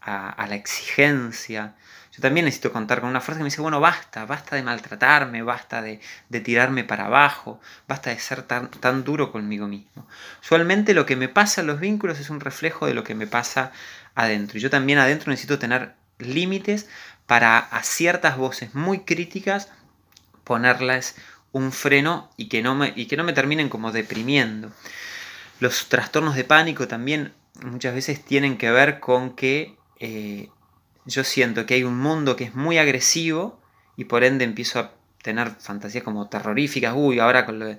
a, 0.00 0.46
la 0.48 0.54
exigencia. 0.54 1.74
Yo 2.12 2.20
también 2.20 2.44
necesito 2.44 2.72
contar 2.72 3.00
con 3.00 3.10
una 3.10 3.20
fuerza 3.20 3.38
que 3.38 3.44
me 3.44 3.50
dice, 3.50 3.60
bueno, 3.60 3.80
basta, 3.80 4.24
basta 4.24 4.54
de 4.56 4.62
maltratarme, 4.62 5.42
basta 5.42 5.82
de, 5.82 6.00
tirarme 6.40 6.84
para 6.84 7.06
abajo, 7.06 7.60
basta 7.88 8.10
de 8.10 8.18
ser 8.18 8.42
tan, 8.42 9.04
duro 9.04 9.32
conmigo 9.32 9.66
mismo. 9.66 10.06
Usualmente 10.42 10.94
lo 10.94 11.06
que 11.06 11.16
me 11.16 11.28
pasa 11.28 11.62
en 11.62 11.66
los 11.66 11.80
vínculos 11.80 12.20
es 12.20 12.30
un 12.30 12.40
reflejo 12.40 12.86
de 12.86 12.94
lo 12.94 13.02
que 13.02 13.14
me 13.14 13.26
pasa 13.26 13.72
adentro. 14.14 14.58
Y 14.58 14.60
yo 14.60 14.70
también 14.70 14.98
adentro 14.98 15.30
necesito 15.30 15.58
tener 15.58 15.94
límites 16.18 16.88
para 17.26 17.58
a 17.58 17.82
ciertas 17.82 18.36
voces 18.36 18.74
muy 18.74 19.00
críticas 19.00 19.70
ponerles 20.44 21.16
un 21.52 21.72
freno 21.72 22.30
y 22.36 22.48
que 22.48 22.62
no 22.62 22.74
me, 22.74 22.92
y 22.94 23.06
que 23.06 23.16
no 23.16 23.24
me 23.24 23.32
terminen 23.32 23.68
como 23.68 23.92
deprimiendo. 23.92 24.70
Los 25.60 25.88
trastornos 25.88 26.34
de 26.34 26.44
pánico 26.44 26.86
también 26.86 27.32
muchas 27.62 27.94
veces 27.94 28.24
tienen 28.24 28.56
que 28.56 28.70
ver 28.70 29.00
con 29.00 29.34
que 29.36 29.76
eh, 30.00 30.48
yo 31.06 31.24
siento 31.24 31.66
que 31.66 31.74
hay 31.74 31.84
un 31.84 31.98
mundo 31.98 32.36
que 32.36 32.44
es 32.44 32.54
muy 32.54 32.78
agresivo 32.78 33.60
y 33.96 34.04
por 34.04 34.24
ende 34.24 34.44
empiezo 34.44 34.80
a 34.80 34.92
tener 35.22 35.50
fantasías 35.60 36.04
como 36.04 36.28
terroríficas. 36.28 36.94
Uy, 36.96 37.18
ahora 37.18 37.46
con 37.46 37.78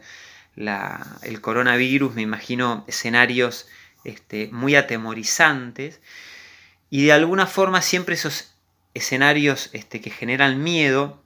el 0.55 1.41
coronavirus 1.41 2.15
me 2.15 2.21
imagino 2.21 2.85
escenarios 2.87 3.67
este, 4.03 4.49
muy 4.51 4.75
atemorizantes. 4.75 5.99
Y 6.89 7.05
de 7.05 7.11
alguna 7.11 7.47
forma 7.47 7.81
siempre 7.81 8.15
esos 8.15 8.53
escenarios 8.93 9.69
este, 9.73 9.99
que 9.99 10.09
generan 10.09 10.63
miedo, 10.63 11.21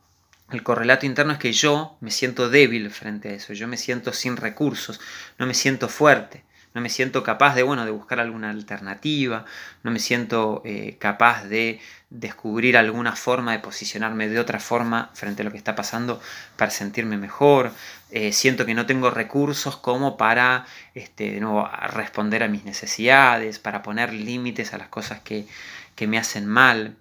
el 0.50 0.63
correlato 0.63 1.06
interno 1.06 1.34
es 1.34 1.39
que 1.39 1.53
yo 1.53 1.98
me 2.01 2.10
siento 2.10 2.50
débil 2.50 2.89
frente 2.89 3.29
a 3.29 3.34
eso, 3.34 3.53
yo 3.53 3.68
me 3.68 3.77
siento 3.77 4.13
sin 4.13 4.36
recursos, 4.36 5.00
no 5.38 5.46
me 5.46 5.53
siento 5.53 5.89
fuerte 5.89 6.44
no 6.73 6.81
me 6.81 6.89
siento 6.89 7.23
capaz 7.23 7.55
de, 7.55 7.63
bueno, 7.63 7.85
de 7.85 7.91
buscar 7.91 8.19
alguna 8.19 8.49
alternativa, 8.49 9.45
no 9.83 9.91
me 9.91 9.99
siento 9.99 10.61
eh, 10.65 10.97
capaz 10.99 11.45
de 11.45 11.79
descubrir 12.09 12.77
alguna 12.77 13.15
forma 13.15 13.51
de 13.51 13.59
posicionarme 13.59 14.29
de 14.29 14.39
otra 14.39 14.59
forma 14.59 15.09
frente 15.13 15.41
a 15.41 15.45
lo 15.45 15.51
que 15.51 15.57
está 15.57 15.75
pasando 15.75 16.21
para 16.57 16.71
sentirme 16.71 17.17
mejor, 17.17 17.71
eh, 18.11 18.33
siento 18.33 18.65
que 18.65 18.73
no 18.73 18.85
tengo 18.85 19.11
recursos 19.11 19.77
como 19.77 20.17
para 20.17 20.65
este, 20.95 21.31
de 21.31 21.39
nuevo, 21.39 21.69
responder 21.89 22.43
a 22.43 22.47
mis 22.47 22.65
necesidades, 22.65 23.59
para 23.59 23.83
poner 23.83 24.13
límites 24.13 24.73
a 24.73 24.77
las 24.77 24.88
cosas 24.88 25.19
que, 25.21 25.47
que 25.95 26.07
me 26.07 26.17
hacen 26.17 26.47
mal. 26.47 26.95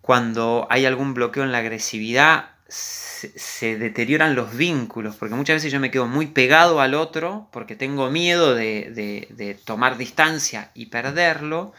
Cuando 0.00 0.66
hay 0.70 0.86
algún 0.86 1.14
bloqueo 1.14 1.44
en 1.44 1.52
la 1.52 1.58
agresividad, 1.58 2.55
se, 2.68 3.78
deterioran 3.78 4.34
los 4.34 4.56
vínculos, 4.56 5.16
porque 5.16 5.34
muchas 5.34 5.56
veces 5.56 5.72
yo 5.72 5.80
me 5.80 5.90
quedo 5.90 6.06
muy 6.06 6.26
pegado 6.26 6.80
al 6.80 6.94
otro 6.94 7.48
porque 7.52 7.76
tengo 7.76 8.10
miedo 8.10 8.54
de, 8.54 9.60
tomar 9.64 9.96
distancia 9.96 10.70
y 10.74 10.86
perderlo, 10.86 11.72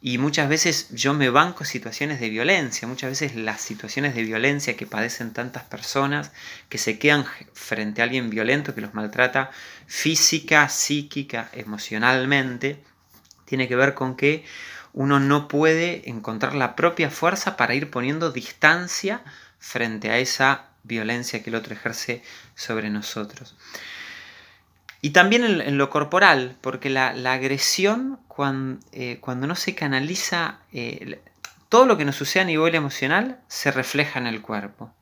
y 0.00 0.18
muchas 0.18 0.48
veces 0.48 0.90
yo 0.92 1.12
me 1.12 1.28
banco 1.28 1.64
situaciones 1.64 2.20
de 2.20 2.28
violencia, 2.28 2.86
muchas 2.86 3.10
veces 3.10 3.34
las 3.34 3.60
situaciones 3.60 4.14
de 4.14 4.22
violencia 4.22 4.76
que 4.76 4.86
padecen 4.86 5.32
tantas 5.32 5.64
personas 5.64 6.30
que 6.68 6.78
se 6.78 7.00
quedan 7.00 7.24
frente 7.52 8.00
a 8.00 8.04
alguien 8.04 8.30
violento 8.30 8.76
que 8.76 8.80
los 8.80 8.94
maltrata 8.94 9.50
física, 9.86 10.68
psíquica, 10.68 11.48
emocionalmente, 11.52 12.80
tiene 13.44 13.66
que 13.66 13.74
ver 13.74 13.94
con 13.94 14.14
que 14.14 14.44
uno 14.92 15.18
no 15.18 15.48
puede 15.48 16.08
encontrar 16.08 16.54
la 16.54 16.76
propia 16.76 17.10
fuerza 17.10 17.56
para 17.56 17.74
ir 17.74 17.90
poniendo 17.90 18.30
distancia 18.30 19.22
frente 19.58 20.10
a 20.10 20.18
esa 20.18 20.68
violencia 20.82 21.42
que 21.42 21.50
el 21.50 21.56
otro 21.56 21.74
ejerce 21.74 22.22
sobre 22.54 22.90
nosotros. 22.90 23.56
Y 25.00 25.10
también 25.10 25.44
en, 25.44 25.78
lo 25.78 25.90
corporal, 25.90 26.56
porque 26.60 26.90
la, 26.90 27.10
agresión, 27.32 28.18
eh, 28.92 29.18
cuando, 29.20 29.46
no 29.46 29.54
se 29.54 29.74
canaliza, 29.74 30.58
eh, 30.72 31.20
todo 31.68 31.86
lo 31.86 31.96
que 31.96 32.04
nos 32.04 32.16
sucede 32.16 32.42
a 32.42 32.46
nivel 32.46 32.74
emocional 32.74 33.40
se 33.46 33.70
refleja 33.70 34.18
en 34.18 34.26
el 34.26 34.42
cuerpo. 34.42 34.92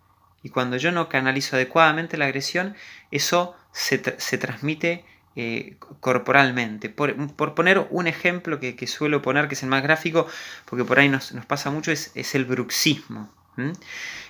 Y 0.43 0.51
cuando 0.51 0.77
yo 0.77 0.93
no 0.93 1.09
canalizo 1.09 1.57
adecuadamente 1.57 2.19
la 2.19 2.27
agresión, 2.27 2.77
eso 3.11 3.57
se, 3.73 3.99
transmite 3.99 5.05
eh, 5.35 5.77
corporalmente. 6.01 6.91
Por, 6.91 7.55
poner 7.55 7.87
un 7.91 8.07
ejemplo 8.07 8.61
que, 8.61 8.87
suelo 8.87 9.23
poner, 9.23 9.49
que 9.49 9.55
es 9.55 9.63
el 9.63 9.71
más 9.71 9.83
gráfico, 9.83 10.27
porque 10.67 10.85
por 10.85 10.99
ahí 10.99 11.09
nos, 11.09 11.33
pasa 11.47 11.71
mucho, 11.71 11.91
es, 11.91 12.13
es 12.15 12.35
el 12.35 12.45
bruxismo. 12.45 13.33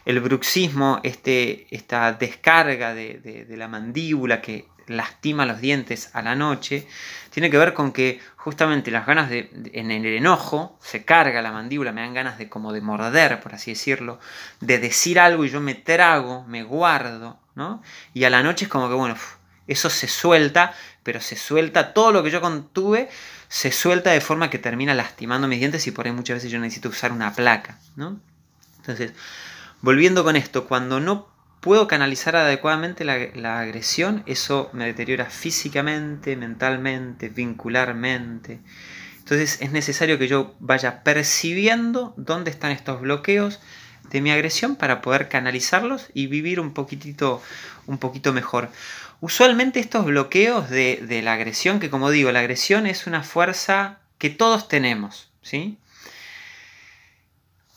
El 0.04 0.21
bruxismo, 0.21 1.00
este, 1.02 1.66
esta 1.75 2.12
descarga 2.12 2.95
de, 2.95 3.47
la 3.50 3.68
mandíbula 3.68 4.40
que 4.40 4.68
lastima 4.87 5.47
los 5.47 5.61
dientes 5.61 6.11
a 6.12 6.23
la 6.23 6.37
noche, 6.37 6.87
tiene 7.30 7.50
que 7.50 7.59
ver 7.59 7.75
con 7.75 7.92
que 7.92 8.21
justamente 8.37 8.90
las 8.90 9.04
ganas 9.04 9.28
de, 9.28 9.50
en 9.73 9.90
el 9.90 10.06
enojo, 10.06 10.78
se 10.80 11.04
carga 11.04 11.42
la 11.42 11.50
mandíbula, 11.50 11.90
me 11.90 12.02
dan 12.02 12.14
ganas 12.14 12.38
de 12.38 12.49
como 12.49 12.73
de 12.73 12.80
morder, 12.80 13.40
por 13.40 13.54
así 13.54 13.73
decirlo, 13.73 14.21
de 14.61 14.78
decir 14.78 15.18
algo 15.18 15.45
y 15.45 15.49
yo 15.49 15.61
me 15.61 15.75
trago, 15.75 16.45
me 16.45 16.62
guardo, 16.62 17.40
¿no? 17.56 17.83
Y 18.14 18.25
a 18.25 18.30
la 18.30 18.45
noche 18.45 18.66
es 18.66 18.71
como 18.71 18.88
que, 18.88 18.95
bueno, 18.95 19.16
eso 19.66 19.90
se 19.90 20.06
suelta, 20.06 20.73
pero 21.02 21.21
se 21.21 21.35
suelta, 21.37 21.92
todo 21.92 22.12
lo 22.12 22.23
que 22.23 22.30
yo 22.30 22.40
contuve, 22.40 23.09
se 23.49 23.73
suelta 23.73 24.11
de 24.11 24.21
forma 24.21 24.50
que 24.50 24.59
termina 24.59 24.95
lastimando 24.95 25.49
mis 25.49 25.59
dientes 25.59 25.87
y 25.87 25.90
por 25.90 26.06
ahí 26.06 26.12
muchas 26.12 26.37
veces 26.37 26.50
yo 26.50 26.59
necesito 26.59 26.88
usar 26.88 27.12
una 27.12 27.33
placa, 27.33 27.78
¿no? 27.97 28.21
Entonces, 28.87 29.12
volviendo 29.83 30.23
con 30.23 30.37
esto, 30.37 30.69
cuando 30.69 31.00
no 31.00 31.28
puedo 31.61 31.88
canalizar 31.88 32.37
adecuadamente 32.37 33.05
la, 33.05 33.59
agresión, 33.59 34.23
eso 34.26 34.71
me 34.73 34.87
deteriora 34.87 35.25
físicamente, 35.26 36.37
mentalmente, 36.37 37.28
vincularmente. 37.28 38.61
Entonces 39.19 39.59
es 39.61 39.73
necesario 39.73 40.21
que 40.21 40.28
yo 40.28 40.55
vaya 40.61 41.02
percibiendo 41.02 42.14
dónde 42.16 42.52
están 42.52 42.71
estos 42.71 43.00
bloqueos 43.00 43.59
de 44.09 44.21
mi 44.21 44.31
agresión 44.31 44.76
para 44.76 45.00
poder 45.02 45.28
canalizarlos 45.28 46.07
y 46.14 46.28
vivir 46.28 46.61
un 46.61 46.73
poquitito, 46.73 47.43
un 47.88 47.99
poquito 47.99 48.33
mejor. 48.33 48.71
Usualmente 49.21 49.81
estos 49.81 50.05
bloqueos 50.05 50.71
de, 50.71 51.02
de 51.09 51.23
la 51.23 51.33
agresión, 51.33 51.81
que 51.81 51.90
como 51.90 52.11
digo, 52.11 52.31
la 52.31 52.38
agresión 52.38 52.87
es 52.87 53.09
una 53.09 53.25
fuerza 53.25 53.99
que 54.19 54.31
todos 54.31 54.69
tenemos, 54.69 55.33
¿sí? 55.43 55.78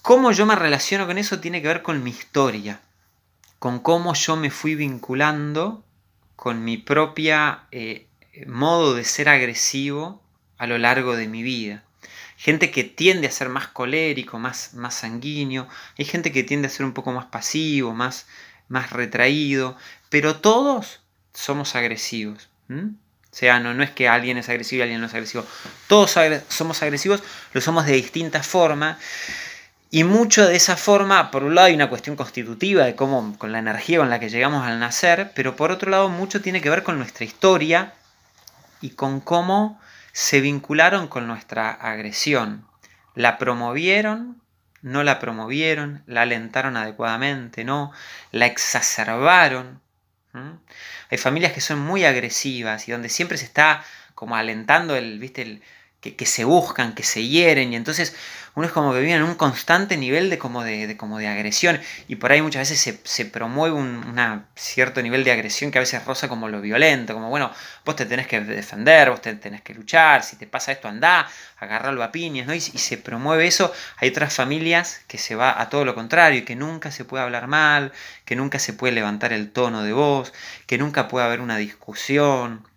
Cómo 0.01 0.31
yo 0.31 0.45
me 0.45 0.55
relaciono 0.55 1.05
con 1.05 1.17
eso 1.17 1.39
tiene 1.39 1.61
que 1.61 1.67
ver 1.67 1.81
con 1.81 2.03
mi 2.03 2.11
historia, 2.11 2.79
con 3.59 3.79
cómo 3.79 4.13
yo 4.13 4.35
me 4.35 4.49
fui 4.49 4.75
vinculando 4.75 5.83
con 6.35 6.63
mi 6.63 6.77
propia 6.77 7.63
eh, 7.71 8.07
modo 8.47 8.95
de 8.95 9.03
ser 9.03 9.27
agresivo 9.27 10.21
a 10.57 10.67
lo 10.67 10.77
largo 10.77 11.15
de 11.17 11.27
mi 11.27 11.43
vida. 11.43 11.83
Gente 12.37 12.71
que 12.71 12.85
tiende 12.85 13.27
a 13.27 13.31
ser 13.31 13.49
más 13.49 13.67
colérico, 13.67 14.39
más, 14.39 14.73
más 14.73 14.95
sanguíneo, 14.95 15.67
hay 15.97 16.05
gente 16.05 16.31
que 16.31 16.43
tiende 16.43 16.67
a 16.67 16.71
ser 16.71 16.85
un 16.85 16.93
poco 16.93 17.11
más 17.11 17.25
pasivo, 17.25 17.93
más, 17.93 18.27
más 18.69 18.91
retraído, 18.91 19.75
pero 20.09 20.37
todos 20.37 21.01
somos 21.33 21.75
agresivos. 21.75 22.47
O 22.69 23.35
sea, 23.35 23.59
no, 23.59 23.73
no 23.73 23.83
es 23.83 23.91
que 23.91 24.07
alguien 24.07 24.37
es 24.37 24.47
agresivo 24.47 24.79
y 24.79 24.83
alguien 24.83 25.01
no 25.01 25.07
es 25.07 25.13
agresivo. 25.13 25.45
Todos 25.87 26.15
somos 26.47 26.81
agresivos, 26.81 27.21
lo 27.51 27.59
somos 27.59 27.85
de 27.85 27.93
distinta 27.93 28.41
forma. 28.41 28.97
Y 29.91 30.03
mucho 30.03 30.48
de 30.48 30.55
esa 30.55 30.77
forma, 30.77 31.31
por 31.31 31.43
un 31.43 31.55
lado 31.55 31.67
hay 31.67 31.74
una 31.74 31.89
cuestión 31.89 32.15
constitutiva 32.15 32.86
de 32.86 32.96
cómo, 32.96 33.36
con 33.39 33.51
la 33.51 33.58
energía 33.58 33.98
con 33.98 34.10
la 34.12 34.19
que 34.19 34.29
llegamos 34.29 34.63
al 34.65 34.79
nacer, 34.79 35.31
pero 35.34 35.55
por 35.55 35.72
otro 35.72 35.89
lado 35.89 36.10
mucho 36.10 36.41
tiene 36.41 36.62
que 36.62 36.69
ver 36.69 36.84
con 36.84 37.00
nuestra 37.00 37.25
historia 37.25 37.93
y 38.81 38.91
con 38.91 39.19
cómo 39.19 39.79
se 40.12 40.41
vincularon 40.41 41.08
con 41.08 41.25
nuestra 41.25 41.72
agresión. 41.72 42.67
La 43.15 43.39
promovieron, 43.39 44.39
no 44.84 45.03
la 45.03 45.19
promovieron, 45.19 46.03
la 46.05 46.22
alentaron 46.22 46.77
adecuadamente, 46.77 47.63
no, 47.63 47.91
la 48.31 48.46
exacerbaron. 48.46 49.81
Hay 51.10 51.17
familias 51.17 51.53
que 51.53 51.62
son 51.62 51.79
muy 51.79 52.05
agresivas 52.05 52.88
y 52.88 52.91
donde 52.91 53.10
siempre 53.10 53.39
se 53.39 53.46
está 53.46 53.84
como 54.13 54.36
alentando 54.36 54.96
el, 54.96 55.17
¿viste? 55.17 55.41
el, 55.41 55.63
que, 56.01 56.25
se 56.25 56.45
buscan, 56.45 56.95
que 56.95 57.03
se 57.03 57.27
hieren, 57.27 57.73
y 57.73 57.75
entonces 57.75 58.15
uno 58.55 58.65
es 58.65 58.73
como 58.73 58.93
que 58.93 59.01
vive 59.01 59.13
en 59.13 59.23
un 59.23 59.35
constante 59.35 59.97
nivel 59.97 60.29
de 60.29 60.37
como 60.37 60.63
de, 60.63 60.95
como 60.95 61.17
de 61.17 61.27
agresión, 61.27 61.79
y 62.07 62.15
por 62.15 62.31
ahí 62.31 62.41
muchas 62.41 62.69
veces 62.69 62.99
se, 63.03 63.25
promueve 63.25 63.75
un 63.75 64.45
cierto 64.55 65.01
nivel 65.01 65.25
de 65.25 65.33
agresión 65.33 65.71
que 65.71 65.77
a 65.77 65.81
veces 65.81 66.03
roza 66.05 66.29
como 66.29 66.47
lo 66.47 66.61
violento, 66.61 67.13
como 67.13 67.29
bueno, 67.29 67.51
vos 67.83 67.97
te 67.97 68.05
tenés 68.05 68.27
que 68.27 68.39
defender, 68.39 69.09
vos 69.09 69.21
te 69.21 69.33
tenés 69.35 69.61
que 69.61 69.73
luchar, 69.73 70.23
si 70.23 70.37
te 70.37 70.47
pasa 70.47 70.71
esto 70.71 70.87
anda, 70.87 71.27
agarrarlo 71.57 72.01
a 72.01 72.11
piñas, 72.13 72.47
¿no? 72.47 72.53
Y, 72.53 72.57
y 72.57 72.59
se 72.59 72.97
promueve 72.97 73.45
eso, 73.47 73.73
hay 73.97 74.09
otras 74.09 74.33
familias 74.33 75.01
que 75.07 75.17
se 75.17 75.35
va 75.35 75.61
a 75.61 75.69
todo 75.69 75.83
lo 75.83 75.95
contrario, 75.95 76.45
que 76.45 76.55
nunca 76.55 76.91
se 76.91 77.03
puede 77.03 77.23
hablar 77.23 77.47
mal, 77.47 77.91
que 78.23 78.37
nunca 78.37 78.57
se 78.57 78.71
puede 78.71 78.93
levantar 78.93 79.33
el 79.33 79.51
tono 79.51 79.83
de 79.83 79.91
voz, 79.91 80.33
que 80.65 80.77
nunca 80.77 81.09
puede 81.09 81.25
haber 81.25 81.41
una 81.41 81.57
discusión, 81.57 82.68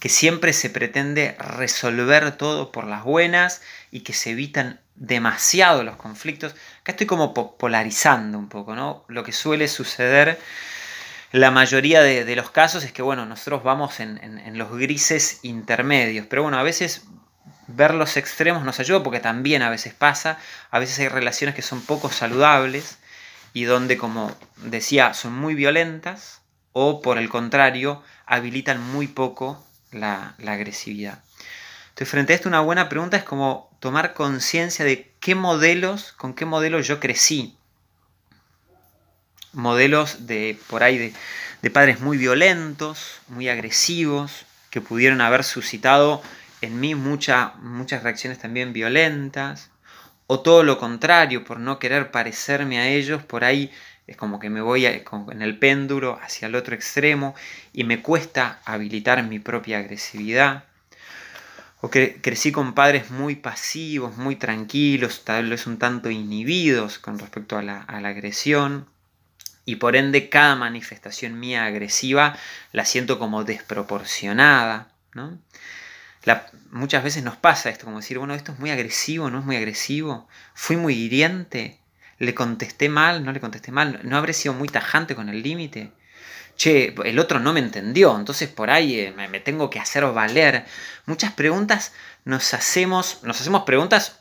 que 0.00 0.08
siempre 0.08 0.52
se 0.52 0.70
pretende 0.70 1.36
resolver 1.38 2.32
todo 2.36 2.72
por 2.72 2.86
las 2.86 3.04
buenas 3.04 3.62
y 3.90 4.00
que 4.00 4.14
se 4.14 4.30
evitan 4.30 4.80
demasiado 4.96 5.84
los 5.84 5.96
conflictos. 5.96 6.54
Acá 6.80 6.92
estoy 6.92 7.06
como 7.06 7.34
polarizando 7.34 8.38
un 8.38 8.48
poco, 8.48 8.74
¿no? 8.74 9.04
Lo 9.08 9.22
que 9.22 9.32
suele 9.32 9.68
suceder 9.68 10.38
la 11.32 11.52
mayoría 11.52 12.02
de, 12.02 12.34
los 12.34 12.50
casos 12.50 12.82
es 12.82 12.92
que, 12.92 13.02
bueno, 13.02 13.24
nosotros 13.24 13.62
vamos 13.62 14.00
en, 14.00 14.58
los 14.58 14.76
grises 14.76 15.38
intermedios, 15.42 16.26
pero 16.28 16.42
bueno, 16.42 16.58
a 16.58 16.64
veces 16.64 17.04
ver 17.68 17.94
los 17.94 18.16
extremos 18.16 18.64
nos 18.64 18.80
ayuda 18.80 19.04
porque 19.04 19.20
también 19.20 19.62
a 19.62 19.70
veces 19.70 19.94
pasa, 19.94 20.38
a 20.72 20.80
veces 20.80 20.98
hay 20.98 21.08
relaciones 21.08 21.54
que 21.54 21.62
son 21.62 21.82
poco 21.82 22.10
saludables 22.10 22.98
y 23.52 23.62
donde, 23.62 23.96
como 23.96 24.34
decía, 24.56 25.14
son 25.14 25.34
muy 25.34 25.54
violentas 25.54 26.40
o 26.72 27.00
por 27.00 27.16
el 27.16 27.28
contrario, 27.28 28.02
habilitan 28.26 28.82
muy 28.82 29.06
poco 29.06 29.64
la, 29.92 30.34
agresividad. 30.46 31.22
Entonces, 31.90 32.08
frente 32.08 32.32
a 32.32 32.36
esto, 32.36 32.48
una 32.48 32.60
buena 32.60 32.88
pregunta 32.88 33.16
es 33.16 33.24
como 33.24 33.70
tomar 33.80 34.14
conciencia 34.14 34.84
de 34.84 35.12
qué 35.20 35.34
modelos, 35.34 36.12
con 36.12 36.34
qué 36.34 36.44
modelos 36.44 36.86
yo 36.86 37.00
crecí. 37.00 37.56
Modelos 39.52 40.26
de, 40.26 40.58
por 40.68 40.82
ahí, 40.82 41.12
de, 41.62 41.70
padres 41.70 42.00
muy 42.00 42.16
violentos, 42.16 43.20
muy 43.28 43.48
agresivos, 43.48 44.46
que 44.70 44.80
pudieron 44.80 45.20
haber 45.20 45.44
suscitado 45.44 46.22
en 46.60 46.78
mí 46.78 46.94
muchas 46.94 47.52
reacciones 48.02 48.38
también 48.38 48.72
violentas, 48.72 49.70
o 50.26 50.40
todo 50.40 50.62
lo 50.62 50.78
contrario, 50.78 51.44
por 51.44 51.58
no 51.58 51.80
querer 51.80 52.12
parecerme 52.12 52.78
a 52.78 52.86
ellos, 52.86 53.24
por 53.24 53.42
ahí 53.42 53.72
es 54.10 54.16
como 54.16 54.40
que 54.40 54.50
me 54.50 54.60
voy 54.60 54.86
en 54.86 55.40
el 55.40 55.56
péndulo 55.56 56.18
hacia 56.20 56.48
el 56.48 56.56
otro 56.56 56.74
extremo 56.74 57.36
y 57.72 57.84
me 57.84 58.02
cuesta 58.02 58.60
habilitar 58.64 59.22
mi 59.22 59.38
propia 59.38 59.78
agresividad. 59.78 60.64
O 61.80 61.90
que 61.90 62.20
crecí 62.20 62.50
con 62.50 62.74
padres 62.74 63.12
muy 63.12 63.36
pasivos, 63.36 64.16
muy 64.16 64.34
tranquilos, 64.34 65.22
tal 65.24 65.48
vez 65.48 65.68
un 65.68 65.78
tanto 65.78 66.10
inhibidos 66.10 66.98
con 66.98 67.20
respecto 67.20 67.56
a 67.56 67.62
la, 67.62 67.82
a 67.82 68.00
la 68.00 68.08
agresión. 68.08 68.88
Y 69.64 69.76
por 69.76 69.94
ende 69.94 70.28
cada 70.28 70.56
manifestación 70.56 71.38
mía 71.38 71.66
agresiva 71.66 72.36
la 72.72 72.84
siento 72.84 73.20
como 73.20 73.44
desproporcionada. 73.44 74.90
¿no? 75.14 75.38
muchas 76.72 77.04
veces 77.04 77.22
nos 77.22 77.36
pasa 77.36 77.70
esto, 77.70 77.84
como 77.84 77.98
decir, 77.98 78.18
bueno, 78.18 78.34
esto 78.34 78.52
es 78.52 78.58
muy 78.58 78.70
agresivo, 78.70 79.30
no 79.30 79.38
es 79.38 79.44
muy 79.44 79.56
agresivo, 79.56 80.28
fui 80.54 80.76
muy 80.76 80.94
hiriente, 80.94 81.79
le 82.20 82.34
contesté 82.34 82.88
mal, 82.88 83.24
no 83.24 83.32
le 83.32 83.40
contesté 83.40 83.72
mal, 83.72 83.98
no 84.04 84.16
habré 84.16 84.34
sido 84.34 84.54
muy 84.54 84.68
tajante 84.68 85.16
con 85.16 85.28
el 85.28 85.42
límite. 85.42 85.92
Che, 86.54 86.94
el 87.04 87.18
otro 87.18 87.40
no 87.40 87.54
me 87.54 87.60
entendió, 87.60 88.14
entonces 88.14 88.48
por 88.50 88.70
ahí 88.70 89.00
eh, 89.00 89.14
me, 89.16 89.40
tengo 89.40 89.70
que 89.70 89.80
hacer 89.80 90.04
valer. 90.04 90.66
Muchas 91.06 91.32
preguntas 91.32 91.92
nos 92.26 92.52
hacemos, 92.52 93.20
nos 93.22 93.40
hacemos 93.40 93.62
preguntas 93.62 94.20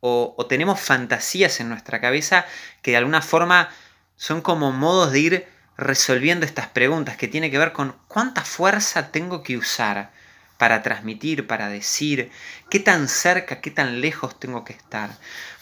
o, 0.00 0.34
o 0.36 0.46
tenemos 0.46 0.78
fantasías 0.78 1.58
en 1.60 1.70
nuestra 1.70 2.00
cabeza 2.00 2.44
que 2.82 2.90
de 2.90 2.98
alguna 2.98 3.22
forma 3.22 3.70
son 4.16 4.42
como 4.42 4.70
modos 4.70 5.12
de 5.12 5.20
ir 5.20 5.48
resolviendo 5.78 6.44
estas 6.44 6.66
preguntas 6.66 7.16
que 7.16 7.28
tiene 7.28 7.50
que 7.50 7.58
ver 7.58 7.72
con 7.72 7.96
cuánta 8.08 8.44
fuerza 8.44 9.10
tengo 9.10 9.42
que 9.42 9.56
usar 9.56 10.10
para 10.58 10.82
transmitir, 10.82 11.46
para 11.46 11.70
decir, 11.70 12.30
qué 12.68 12.80
tan 12.80 13.08
cerca, 13.08 13.62
qué 13.62 13.70
tan 13.70 14.02
lejos 14.02 14.38
tengo 14.38 14.64
que 14.64 14.74
estar. 14.74 15.10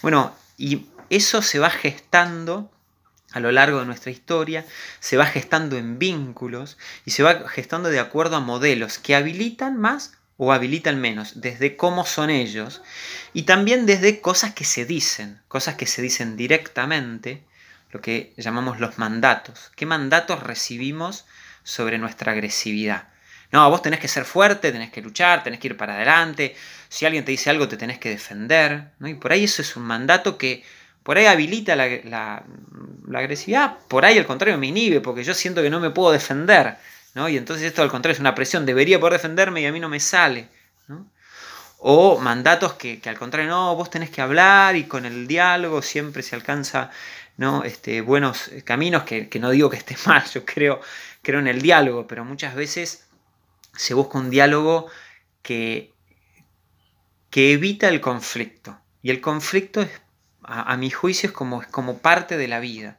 Bueno, 0.03 0.35
y 0.57 0.89
eso 1.11 1.43
se 1.43 1.59
va 1.59 1.71
gestando 1.71 2.71
a 3.33 3.41
lo 3.41 3.53
largo 3.53 3.81
de 3.81 3.87
nuestra 3.87 4.11
historia, 4.11 4.65
se 5.01 5.17
va 5.17 5.27
gestando 5.27 5.77
en 5.77 5.99
vínculos 5.99 6.79
y 7.05 7.11
se 7.11 7.23
va 7.23 7.49
gestando 7.49 7.91
de 7.91 8.01
acuerdo 8.01 8.37
a 8.37 8.41
modelos 8.41 8.99
que 8.99 9.15
habilitan 9.15 9.79
más 9.79 10.15
o 10.39 10.53
habilitan 10.53 11.01
menos, 11.01 11.41
desde 11.41 11.77
cómo 11.77 12.05
son 12.05 12.31
ellos 12.31 12.83
y 13.33 13.43
también 13.43 13.87
desde 13.87 14.21
cosas 14.21 14.55
que 14.55 14.65
se 14.65 14.85
dicen, 14.85 15.41
cosas 15.49 15.77
que 15.77 15.87
se 15.87 16.03
dicen 16.03 16.37
directamente, 16.37 17.45
lo 17.91 18.01
que 18.01 18.35
llamamos 18.37 18.81
los 18.81 18.99
mandatos. 18.99 19.71
¿Qué 19.77 19.87
mandatos 19.87 20.43
recibimos 20.43 21.25
sobre 21.63 21.99
nuestra 21.99 22.33
agresividad? 22.33 23.09
No, 23.53 23.69
vos 23.71 23.83
tenés 23.83 24.01
que 24.01 24.09
ser 24.09 24.25
fuerte, 24.25 24.73
tenés 24.73 24.91
que 24.91 25.01
luchar, 25.01 25.43
tenés 25.43 25.61
que 25.61 25.69
ir 25.69 25.77
para 25.77 25.95
adelante. 25.95 26.57
Si 26.89 27.07
alguien 27.07 27.25
te 27.25 27.31
dice 27.31 27.49
algo, 27.49 27.69
te 27.69 27.77
tenés 27.77 27.99
que 27.99 28.11
defender. 28.11 28.91
¿no? 28.99 29.09
Y 29.09 29.15
por 29.15 29.33
ahí 29.33 29.45
eso 29.45 29.63
es 29.63 29.77
un 29.77 29.85
mandato 29.85 30.37
que 30.37 30.65
por 31.07 31.19
ahí 31.19 31.27
habilita 31.27 31.77
la, 31.77 32.43
agresividad, 33.15 33.79
por 33.87 34.05
ahí 34.05 34.19
al 34.19 34.27
contrario 34.27 34.59
me 34.59 34.67
inhibe, 34.67 35.01
porque 35.01 35.23
yo 35.23 35.35
siento 35.35 35.63
que 35.63 35.71
no 35.71 35.79
me 35.79 35.91
puedo 35.91 36.11
defender. 36.11 36.79
¿no? 37.15 37.29
Y 37.29 37.37
entonces 37.37 37.65
esto 37.65 37.81
al 37.81 37.93
contrario 37.93 38.15
es 38.15 38.19
una 38.19 38.35
presión, 38.35 38.67
debería 38.67 38.99
poder 38.99 39.13
defenderme 39.13 39.61
y 39.61 39.67
a 39.67 39.73
mí 39.73 39.79
no 39.79 39.89
me 39.89 40.01
sale. 40.01 40.49
O 41.79 42.19
mandatos 42.19 42.73
que, 42.73 43.01
al 43.07 43.17
contrario, 43.17 43.49
no, 43.49 43.77
vos 43.77 43.89
tenés 43.89 44.11
que 44.11 44.21
hablar 44.21 44.75
y 44.75 44.89
con 44.89 45.07
el 45.07 45.29
diálogo 45.29 45.81
siempre 45.81 46.25
se 46.25 46.35
alcanza 46.35 46.91
¿no? 47.37 47.63
este, 47.63 48.01
buenos 48.01 48.51
caminos, 48.65 49.05
que, 49.05 49.29
que 49.29 49.39
no 49.39 49.51
digo 49.51 49.71
que 49.71 49.77
esté 49.77 49.97
mal, 50.07 50.25
yo 50.35 50.45
creo, 50.45 50.81
creo 51.23 51.39
en 51.39 51.47
el 51.47 51.63
diálogo, 51.63 52.09
pero 52.09 52.25
muchas 52.25 52.57
veces 52.57 53.07
se 53.77 53.95
busca 53.95 54.19
un 54.19 54.29
diálogo 54.29 54.89
que, 55.43 55.93
que 57.31 57.53
evita 57.53 57.89
el 57.89 58.01
conflicto. 58.01 58.77
Y 59.03 59.11
el 59.11 59.21
conflicto, 59.21 59.83
es, 59.83 59.91
a, 60.47 60.77
mi 60.77 60.91
juicio, 60.91 61.29
es 61.29 61.33
como, 61.33 61.63
es 61.63 61.69
como 61.69 61.99
parte 61.99 62.37
de 62.37 62.49
la 62.49 62.61
vida. 62.61 62.99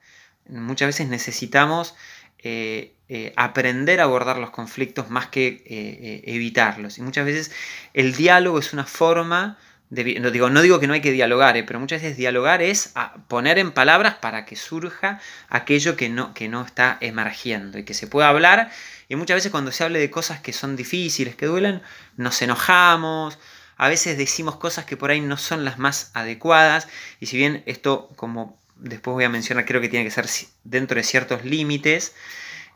Muchas 0.50 0.88
veces 0.88 1.08
necesitamos 1.08 1.96
eh, 2.40 2.94
eh, 3.10 3.34
aprender 3.36 4.00
a 4.00 4.04
abordar 4.04 4.38
los 4.38 4.52
conflictos 4.52 5.10
más 5.10 5.28
que 5.28 5.64
eh, 5.66 6.24
evitarlos. 6.26 6.98
Y 6.98 7.02
muchas 7.02 7.26
veces 7.26 7.52
el 7.94 8.16
diálogo 8.16 8.60
es 8.60 8.74
una 8.74 8.86
forma 8.86 9.58
no, 9.90 10.32
digo, 10.32 10.50
no 10.50 10.62
digo 10.62 10.82
que 10.82 10.88
no 10.88 10.94
hay 10.94 11.02
que 11.02 11.14
dialogar, 11.14 11.64
pero 11.66 11.80
muchas 11.80 12.02
veces 12.02 12.18
dialogar 12.18 12.62
es 12.62 12.94
poner 13.30 13.58
en 13.58 13.72
palabras 13.72 14.16
para 14.16 14.44
que 14.44 14.58
surja 14.58 15.22
aquello 15.48 15.96
que 15.96 16.10
no, 16.10 16.34
que 16.34 16.50
no 16.50 16.66
está 16.66 16.98
emergiendo 17.00 17.78
y 17.78 17.86
que 17.86 17.94
se 17.94 18.06
pueda 18.06 18.28
hablar 18.28 18.70
y 19.10 19.16
muchas 19.16 19.36
veces 19.36 19.52
cuando 19.52 19.72
se 19.72 19.84
hable 19.86 20.00
de 20.00 20.12
cosas 20.12 20.42
que 20.42 20.52
son 20.52 20.76
difíciles, 20.76 21.36
que 21.36 21.46
duelen, 21.46 21.82
nos 22.18 22.42
enojamos, 22.42 23.38
a 23.78 23.88
veces 23.88 24.18
decimos 24.18 24.58
cosas 24.58 24.86
que 24.86 24.98
por 24.98 25.12
ahí 25.12 25.22
no 25.22 25.38
son 25.38 25.66
las 25.66 25.78
más 25.80 26.12
adecuadas, 26.14 26.88
y 27.20 27.28
si 27.28 27.38
bien 27.38 27.64
esto, 27.66 28.10
como 28.16 28.60
después 28.76 29.14
voy 29.14 29.24
a 29.24 29.30
mencionar, 29.30 29.66
creo 29.66 29.82
que 29.82 29.90
tiene 29.90 30.06
que 30.06 30.12
ser 30.12 30.28
dentro 30.64 30.96
de 30.96 31.04
ciertos 31.04 31.46
límites, 31.46 32.14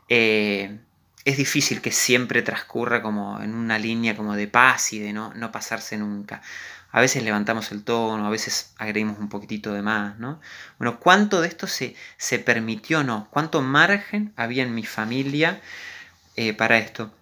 eh, 0.08 0.78
es 1.24 1.36
difícil 1.36 1.80
que 1.80 1.92
siempre 1.92 2.42
transcurra 2.42 3.02
como 3.02 3.40
en 3.40 3.54
una 3.54 3.78
línea 3.78 4.16
como 4.16 4.34
de 4.34 4.48
paz 4.48 4.92
y 4.92 4.98
de 4.98 5.12
no, 5.12 5.32
no 5.34 5.52
pasarse 5.52 5.96
nunca. 5.96 6.42
A 6.90 7.00
veces 7.00 7.22
levantamos 7.22 7.70
el 7.72 7.84
tono, 7.84 8.26
a 8.26 8.30
veces 8.30 8.74
agredimos 8.76 9.18
un 9.18 9.28
poquitito 9.28 9.72
de 9.72 9.82
más, 9.82 10.18
¿no? 10.18 10.40
Bueno, 10.78 10.98
¿cuánto 11.00 11.40
de 11.40 11.48
esto 11.48 11.66
se, 11.66 11.94
se 12.18 12.38
permitió 12.38 13.00
o 13.00 13.02
no? 13.02 13.28
¿Cuánto 13.30 13.62
margen 13.62 14.32
había 14.36 14.64
en 14.64 14.74
mi 14.74 14.84
familia 14.84 15.60
eh, 16.36 16.54
para 16.54 16.78
esto. 16.78 17.12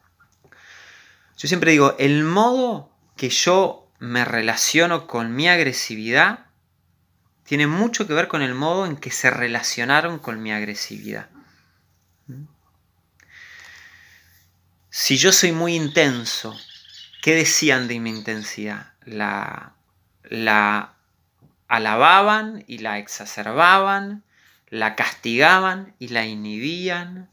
Yo 1.37 1.49
siempre 1.49 1.73
digo, 1.73 1.97
el 1.99 2.23
modo 2.23 2.90
que 3.21 3.29
yo 3.29 3.87
me 3.99 4.25
relaciono 4.25 5.07
con 5.07 5.37
mi 5.37 5.47
agresividad 5.47 6.47
tiene 7.45 7.67
mucho 7.67 8.07
que 8.07 8.15
ver 8.15 8.29
con 8.29 8.41
el 8.41 8.55
modo 8.55 8.87
en 8.87 8.97
que 8.97 9.11
se 9.11 9.29
relacionaron 9.29 10.19
con 10.19 10.43
mi 10.43 10.53
agresividad. 10.53 11.29
Si 14.89 15.19
yo 15.19 15.33
soy 15.33 15.53
muy 15.53 15.75
intenso, 15.75 16.59
¿qué 17.21 17.35
decían 17.35 17.89
de 17.89 18.01
mi 18.01 18.09
intensidad? 18.09 18.95
La, 19.05 19.75
la 20.23 20.95
alababan 21.69 22.65
y 22.67 22.79
la 22.79 22.97
exacerbaban, 22.97 24.25
la 24.71 24.97
castigaban 24.97 25.95
y 25.99 26.09
la 26.09 26.25
inhibían, 26.25 27.29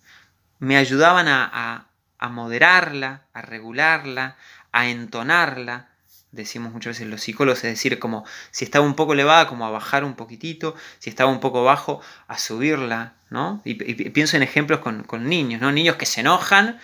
me 0.60 0.76
ayudaban 0.76 1.30
a, 1.30 1.88
moderarla, 2.30 3.22
a 3.32 3.42
regularla, 3.42 4.36
a 4.72 4.90
entonarla. 4.90 5.90
Decimos 6.32 6.74
muchas 6.74 6.92
veces 6.98 7.08
los 7.08 7.22
psicólogos, 7.22 7.60
es 7.64 7.72
decir, 7.72 8.00
como 8.00 8.26
si 8.52 8.66
estaba 8.66 8.86
un 8.86 8.96
poco 8.96 9.14
elevada, 9.14 9.48
como 9.48 9.66
a 9.66 9.72
bajar 9.72 10.04
un 10.04 10.16
poquitito, 10.16 10.76
si 11.00 11.10
estaba 11.10 11.32
un 11.32 11.40
poco 11.40 11.64
bajo, 11.64 12.02
a 12.28 12.38
subirla, 12.38 13.14
¿no? 13.30 13.62
Y, 13.64 13.76
pienso 13.76 14.38
en 14.38 14.44
ejemplos 14.44 14.80
con, 14.80 15.30
niños, 15.30 15.62
¿no? 15.62 15.72
Niños 15.72 15.96
que 15.96 16.06
se 16.06 16.20
enojan, 16.22 16.80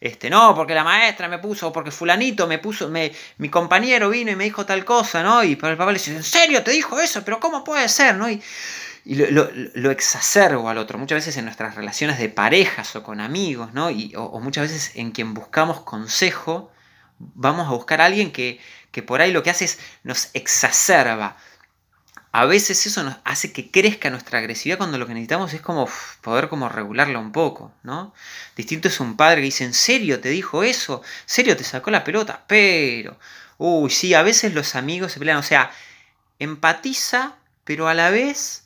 este, 0.00 0.30
no, 0.30 0.54
porque 0.54 0.74
la 0.74 0.84
maestra 0.84 1.28
me 1.28 1.38
puso, 1.38 1.68
o 1.68 1.72
porque 1.72 1.90
fulanito 1.90 2.46
me 2.46 2.58
puso, 2.58 2.88
me, 2.88 3.12
mi 3.38 3.48
compañero 3.48 4.10
vino 4.10 4.30
y 4.30 4.36
me 4.36 4.44
dijo 4.44 4.66
tal 4.66 4.84
cosa, 4.84 5.22
¿no? 5.22 5.42
Y 5.42 5.52
el 5.52 5.58
papá 5.58 5.86
le 5.86 5.94
dice, 5.94 6.14
¿en 6.14 6.22
serio 6.22 6.62
te 6.62 6.72
dijo 6.72 6.98
eso? 6.98 7.24
¿Pero 7.24 7.40
cómo 7.40 7.64
puede 7.64 7.88
ser? 7.88 8.16
¿no? 8.16 8.28
Y, 8.28 8.42
y 9.04 9.14
lo, 9.14 9.90
exacerbo 9.90 10.68
al 10.68 10.78
otro. 10.78 10.98
Muchas 10.98 11.16
veces 11.16 11.36
en 11.36 11.44
nuestras 11.44 11.74
relaciones 11.74 12.18
de 12.18 12.28
parejas 12.28 12.94
o 12.96 13.02
con 13.02 13.20
amigos, 13.20 13.72
¿no? 13.72 13.90
Y, 13.90 14.12
o, 14.16 14.38
muchas 14.40 14.70
veces 14.70 14.92
en 14.96 15.10
quien 15.12 15.34
buscamos 15.34 15.80
consejo, 15.82 16.71
vamos 17.34 17.66
a 17.66 17.70
buscar 17.70 18.00
a 18.00 18.06
alguien 18.06 18.32
que, 18.32 18.60
que 18.90 19.02
por 19.02 19.20
ahí 19.20 19.32
lo 19.32 19.42
que 19.42 19.50
hace 19.50 19.64
es 19.64 19.78
nos 20.02 20.30
exacerba. 20.34 21.36
A 22.34 22.46
veces 22.46 22.86
eso 22.86 23.02
nos 23.02 23.16
hace 23.24 23.52
que 23.52 23.70
crezca 23.70 24.08
nuestra 24.08 24.38
agresividad 24.38 24.78
cuando 24.78 24.96
lo 24.96 25.06
que 25.06 25.12
necesitamos 25.12 25.52
es 25.52 25.60
como 25.60 25.88
poder 26.22 26.48
como 26.48 26.68
regularla 26.68 27.18
un 27.18 27.30
poco, 27.30 27.72
¿no? 27.82 28.14
Distinto 28.56 28.88
es 28.88 29.00
un 29.00 29.16
padre 29.16 29.42
que 29.42 29.46
dice, 29.46 29.64
¿en 29.64 29.74
serio 29.74 30.18
te 30.18 30.30
dijo 30.30 30.62
eso? 30.62 31.02
¿En 31.04 31.28
serio 31.28 31.56
te 31.56 31.64
sacó 31.64 31.90
la 31.90 32.04
pelota? 32.04 32.44
Pero, 32.46 33.18
uy, 33.58 33.90
sí, 33.90 34.14
a 34.14 34.22
veces 34.22 34.54
los 34.54 34.74
amigos 34.76 35.12
se 35.12 35.18
pelean, 35.18 35.38
o 35.38 35.42
sea, 35.42 35.70
empatiza, 36.38 37.34
pero 37.64 37.86
a 37.86 37.94
la 37.94 38.10
vez 38.10 38.64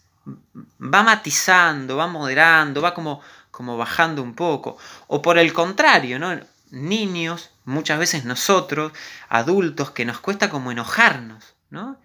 va 0.81 1.03
matizando, 1.03 1.97
va 1.97 2.07
moderando, 2.07 2.81
va 2.83 2.95
como, 2.95 3.21
como 3.51 3.77
bajando 3.77 4.23
un 4.23 4.35
poco. 4.35 4.79
O 5.09 5.23
por 5.23 5.39
el 5.39 5.53
contrario, 5.53 6.21
¿no? 6.21 6.39
niños, 6.71 7.51
muchas 7.67 7.99
veces 7.99 8.25
nosotros, 8.25 8.93
adultos, 9.29 9.91
que 9.91 10.07
nos 10.07 10.19
cuesta 10.21 10.49
como 10.49 10.73
enojarnos. 10.73 11.55
¿no? 11.69 12.01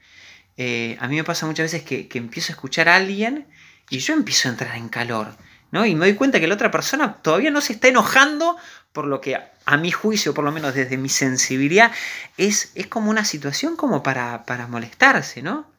Eh, 0.57 0.97
a 0.99 1.07
mí 1.07 1.15
me 1.15 1.23
pasa 1.23 1.45
muchas 1.45 1.71
veces 1.71 1.83
que, 1.83 2.09
empiezo 2.17 2.51
a 2.51 2.55
escuchar 2.55 2.89
a 2.89 2.97
alguien 2.97 3.47
y 3.89 3.99
yo 3.99 4.13
empiezo 4.13 4.49
a 4.49 4.51
entrar 4.51 4.75
en 4.75 4.89
calor. 4.89 5.37
¿no? 5.71 5.85
Y 5.85 5.95
me 5.95 6.07
doy 6.07 6.15
cuenta 6.15 6.41
que 6.41 6.47
la 6.47 6.55
otra 6.55 6.71
persona 6.71 7.13
todavía 7.21 7.51
no 7.51 7.61
se 7.61 7.73
está 7.73 7.87
enojando 7.87 8.57
por 8.91 9.05
lo 9.05 9.21
que 9.21 9.39
a 9.65 9.77
mi 9.77 9.91
juicio, 9.91 10.33
por 10.33 10.43
lo 10.43 10.51
menos 10.51 10.73
desde 10.73 10.97
mi 10.97 11.07
sensibilidad, 11.07 11.91
es, 12.35 12.71
es 12.75 12.87
como 12.87 13.09
una 13.09 13.23
situación 13.23 13.77
como 13.77 14.03
para, 14.03 14.43
para 14.45 14.67
molestarse, 14.67 15.41
¿no? 15.41 15.70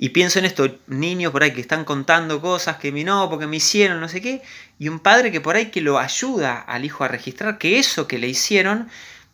Y 0.00 0.10
pienso 0.10 0.38
en 0.38 0.44
estos 0.44 0.70
niños 0.86 1.32
por 1.32 1.42
ahí 1.42 1.52
que 1.52 1.60
están 1.60 1.84
contando 1.84 2.40
cosas 2.40 2.76
que 2.76 2.92
me 2.92 3.02
no, 3.02 3.28
porque 3.28 3.48
me 3.48 3.56
hicieron, 3.56 4.00
no 4.00 4.08
sé 4.08 4.20
qué, 4.20 4.42
y 4.78 4.88
un 4.88 5.00
padre 5.00 5.32
que 5.32 5.40
por 5.40 5.56
ahí 5.56 5.66
que 5.66 5.80
lo 5.80 5.98
ayuda 5.98 6.60
al 6.60 6.84
hijo 6.84 7.02
a 7.02 7.08
registrar 7.08 7.58
que 7.58 7.80
eso 7.80 8.06
que 8.06 8.18
le 8.18 8.28
hicieron 8.28 8.88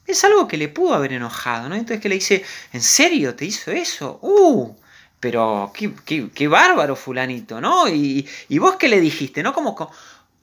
es 0.07 0.25
algo 0.25 0.49
que 0.49 0.57
le 0.57 0.69
pudo 0.69 0.95
haber 0.95 1.13
enojado, 1.13 1.69
¿no? 1.69 1.75
Entonces 1.75 2.01
que 2.01 2.09
le 2.09 2.15
dice, 2.15 2.43
¿en 2.73 2.81
serio 2.81 3.35
te 3.35 3.45
hizo 3.45 3.71
eso? 3.73 4.19
¡Uh! 4.23 4.75
Pero 5.21 5.71
qué, 5.75 6.49
bárbaro 6.49 6.97
fulanito, 6.97 7.61
¿no? 7.61 7.87
Y, 7.89 8.27
y, 8.49 8.59
vos 8.59 8.77
qué 8.77 8.89
le 8.89 9.01
dijiste, 9.01 9.43
¿no? 9.43 9.53
Como, 9.53 9.75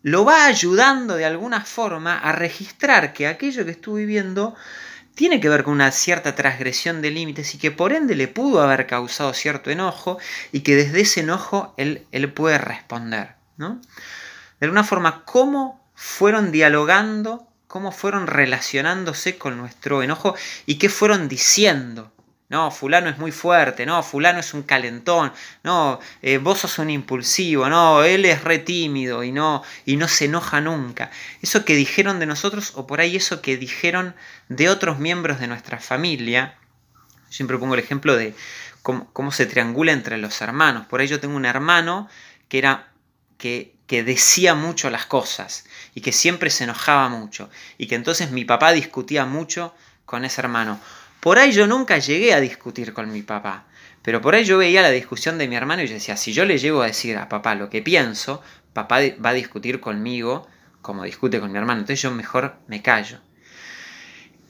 lo 0.04 0.26
va 0.26 0.46
ayudando 0.46 1.16
de 1.16 1.26
alguna 1.26 1.62
forma 1.62 2.20
a 2.20 2.32
registrar 2.32 3.14
que 3.14 3.28
aquello 3.28 3.66
que 3.66 3.72
estuvo 3.72 3.96
viviendo 3.96 4.56
tiene 5.22 5.40
que 5.40 5.50
ver 5.50 5.64
con 5.64 5.76
una 5.76 5.92
cierta 5.92 6.34
transgresión 6.34 7.04
de 7.04 7.12
límites 7.12 7.54
y 7.54 7.60
que 7.60 7.70
por 7.70 7.94
ende 7.94 8.16
le 8.16 8.28
pudo 8.28 8.60
haber 8.60 8.88
causado 8.88 9.36
cierto 9.36 9.70
enojo 9.70 10.18
y 10.52 10.62
que 10.62 10.76
desde 10.76 11.02
ese 11.02 11.20
enojo 11.20 11.76
él, 11.78 12.08
él 12.12 12.34
puede 12.34 12.58
responder. 12.58 13.36
¿no? 13.56 13.80
De 14.60 14.66
alguna 14.66 14.84
forma, 14.84 15.24
cómo 15.24 15.88
fueron 15.94 16.52
dialogando, 16.52 17.48
cómo 17.68 17.92
fueron 17.92 18.26
relacionándose 18.26 19.38
con 19.38 19.60
nuestro 19.60 20.02
enojo 20.02 20.34
y 20.66 20.80
qué 20.80 20.90
fueron 20.90 21.28
diciendo 21.28 22.12
no, 22.52 22.70
fulano 22.70 23.10
es 23.10 23.18
muy 23.18 23.32
fuerte, 23.32 23.86
no, 23.86 24.04
fulano 24.04 24.42
es 24.42 24.54
un 24.54 24.64
calentón, 24.64 25.32
no, 25.64 26.02
eh, 26.22 26.38
vos 26.38 26.60
sos 26.60 26.80
un 26.80 26.90
impulsivo, 26.90 27.70
no, 27.70 28.04
él 28.04 28.26
es 28.26 28.44
re 28.44 28.60
tímido 28.60 29.24
y 29.24 29.32
no, 29.32 29.64
y 29.86 29.96
no 29.96 30.10
se 30.10 30.26
enoja 30.26 30.60
nunca. 30.60 31.12
Eso 31.42 31.64
que 31.64 31.76
dijeron 31.76 32.20
de 32.20 32.26
nosotros 32.26 32.74
o 32.76 32.86
por 32.86 33.00
ahí 33.00 33.16
eso 33.16 33.42
que 33.42 33.56
dijeron 33.56 34.16
de 34.50 34.68
otros 34.68 35.00
miembros 35.00 35.40
de 35.40 35.48
nuestra 35.48 35.80
familia, 35.80 36.58
siempre 37.30 37.58
pongo 37.58 37.76
el 37.76 37.80
ejemplo 37.80 38.18
de 38.18 38.36
cómo, 38.82 39.10
cómo 39.14 39.32
se 39.32 39.46
triangula 39.46 39.94
entre 39.94 40.18
los 40.18 40.42
hermanos. 40.42 40.88
Por 40.88 41.00
ahí 41.00 41.08
yo 41.08 41.22
tengo 41.22 41.38
un 41.38 41.46
hermano 41.46 42.10
que 42.50 42.58
era 42.58 42.90
que, 43.38 43.74
que, 43.88 44.04
decía 44.04 44.56
mucho 44.56 44.90
las 44.90 45.06
cosas 45.06 45.64
y 45.96 46.02
que 46.02 46.12
siempre 46.12 46.50
se 46.50 46.66
enojaba 46.66 47.08
mucho 47.08 47.50
y 47.78 47.88
que 47.88 47.96
entonces 47.96 48.32
mi 48.32 48.44
papá 48.44 48.74
discutía 48.74 49.26
mucho 49.26 49.74
con 50.06 50.26
ese 50.26 50.42
hermano. 50.42 50.82
Por 51.22 51.38
ahí 51.38 51.52
yo 51.52 51.68
nunca 51.68 52.00
llegué 52.00 52.34
a 52.34 52.42
discutir 52.42 52.94
con 52.94 53.12
mi 53.12 53.22
papá, 53.22 53.66
pero 54.02 54.22
por 54.22 54.34
ahí 54.34 54.44
yo 54.44 54.58
veía 54.58 54.82
la 54.82 54.90
discusión 54.90 55.38
de 55.38 55.48
mi 55.48 55.56
hermano 55.56 55.84
y 55.84 55.88
yo 55.88 55.94
decía, 55.94 56.18
si 56.18 56.34
yo 56.34 56.46
le 56.46 56.58
llego 56.58 56.82
a 56.82 56.88
decir 56.88 57.16
a 57.16 57.30
papá 57.30 57.54
lo 57.54 57.70
que 57.70 57.84
pienso, 57.84 58.42
papá 58.74 59.00
va 59.24 59.30
a 59.30 59.34
discutir 59.34 59.80
conmigo 59.80 60.48
como 60.82 61.04
discute 61.04 61.40
con 61.40 61.52
mi 61.52 61.60
hermano, 61.60 61.82
entonces 61.82 62.02
yo 62.02 62.10
mejor 62.10 62.56
me 62.68 62.82
callo. 62.82 63.20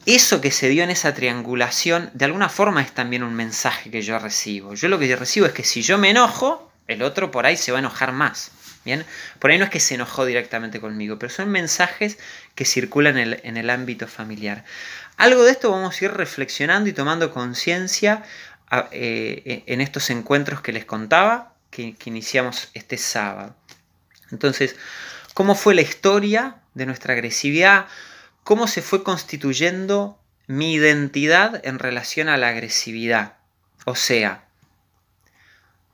Eso 0.06 0.40
que 0.40 0.50
se 0.50 0.70
dio 0.70 0.84
en 0.84 0.90
esa 0.92 1.14
triangulación, 1.14 2.10
de 2.14 2.24
alguna 2.26 2.48
forma 2.48 2.82
es 2.82 2.94
también 2.94 3.24
un 3.24 3.36
mensaje 3.36 3.92
que 3.92 4.02
yo 4.02 4.18
recibo. 4.18 4.74
Yo 4.74 4.88
lo 4.88 4.98
que 4.98 5.10
yo 5.10 5.18
recibo 5.18 5.46
es 5.46 5.52
que 5.52 5.66
si 5.66 5.82
yo 5.82 5.98
me 5.98 6.10
enojo, 6.10 6.72
el 6.88 7.04
otro 7.04 7.32
por 7.32 7.46
ahí 7.46 7.58
se 7.58 7.74
va 7.74 7.80
a 7.80 7.82
enojar 7.82 8.14
más. 8.14 8.52
Bien, 8.84 9.06
por 9.38 9.52
ahí 9.52 9.60
no 9.60 9.66
es 9.66 9.70
que 9.70 9.80
se 9.80 9.94
enojó 9.94 10.26
directamente 10.26 10.80
conmigo, 10.80 11.20
pero 11.20 11.32
son 11.32 11.50
mensajes 11.50 12.18
que 12.56 12.66
circulan 12.66 13.18
en 13.20 13.34
el, 13.34 13.42
en 13.44 13.58
el 13.58 13.70
ámbito 13.70 14.08
familiar. 14.08 14.66
Algo 15.22 15.44
de 15.44 15.52
esto 15.52 15.70
vamos 15.70 16.02
a 16.02 16.06
ir 16.06 16.12
reflexionando 16.12 16.90
y 16.90 16.94
tomando 16.94 17.32
conciencia 17.32 18.24
eh, 18.92 19.64
en 19.68 19.80
estos 19.80 20.10
encuentros 20.10 20.62
que 20.62 20.74
les 20.74 20.84
contaba, 20.84 21.54
que, 21.70 21.96
que 21.96 22.10
iniciamos 22.10 22.70
este 22.74 22.98
sábado. 22.98 23.56
Entonces, 24.32 24.76
¿cómo 25.36 25.54
fue 25.54 25.76
la 25.76 25.84
historia 25.84 26.56
de 26.74 26.88
nuestra 26.88 27.14
agresividad? 27.14 27.86
¿Cómo 28.44 28.66
se 28.66 28.82
fue 28.82 29.04
constituyendo 29.04 30.20
mi 30.48 30.74
identidad 30.74 31.62
en 31.68 31.78
relación 31.78 32.28
a 32.28 32.38
la 32.38 32.48
agresividad? 32.48 33.38
O 33.86 33.94
sea, 33.94 34.48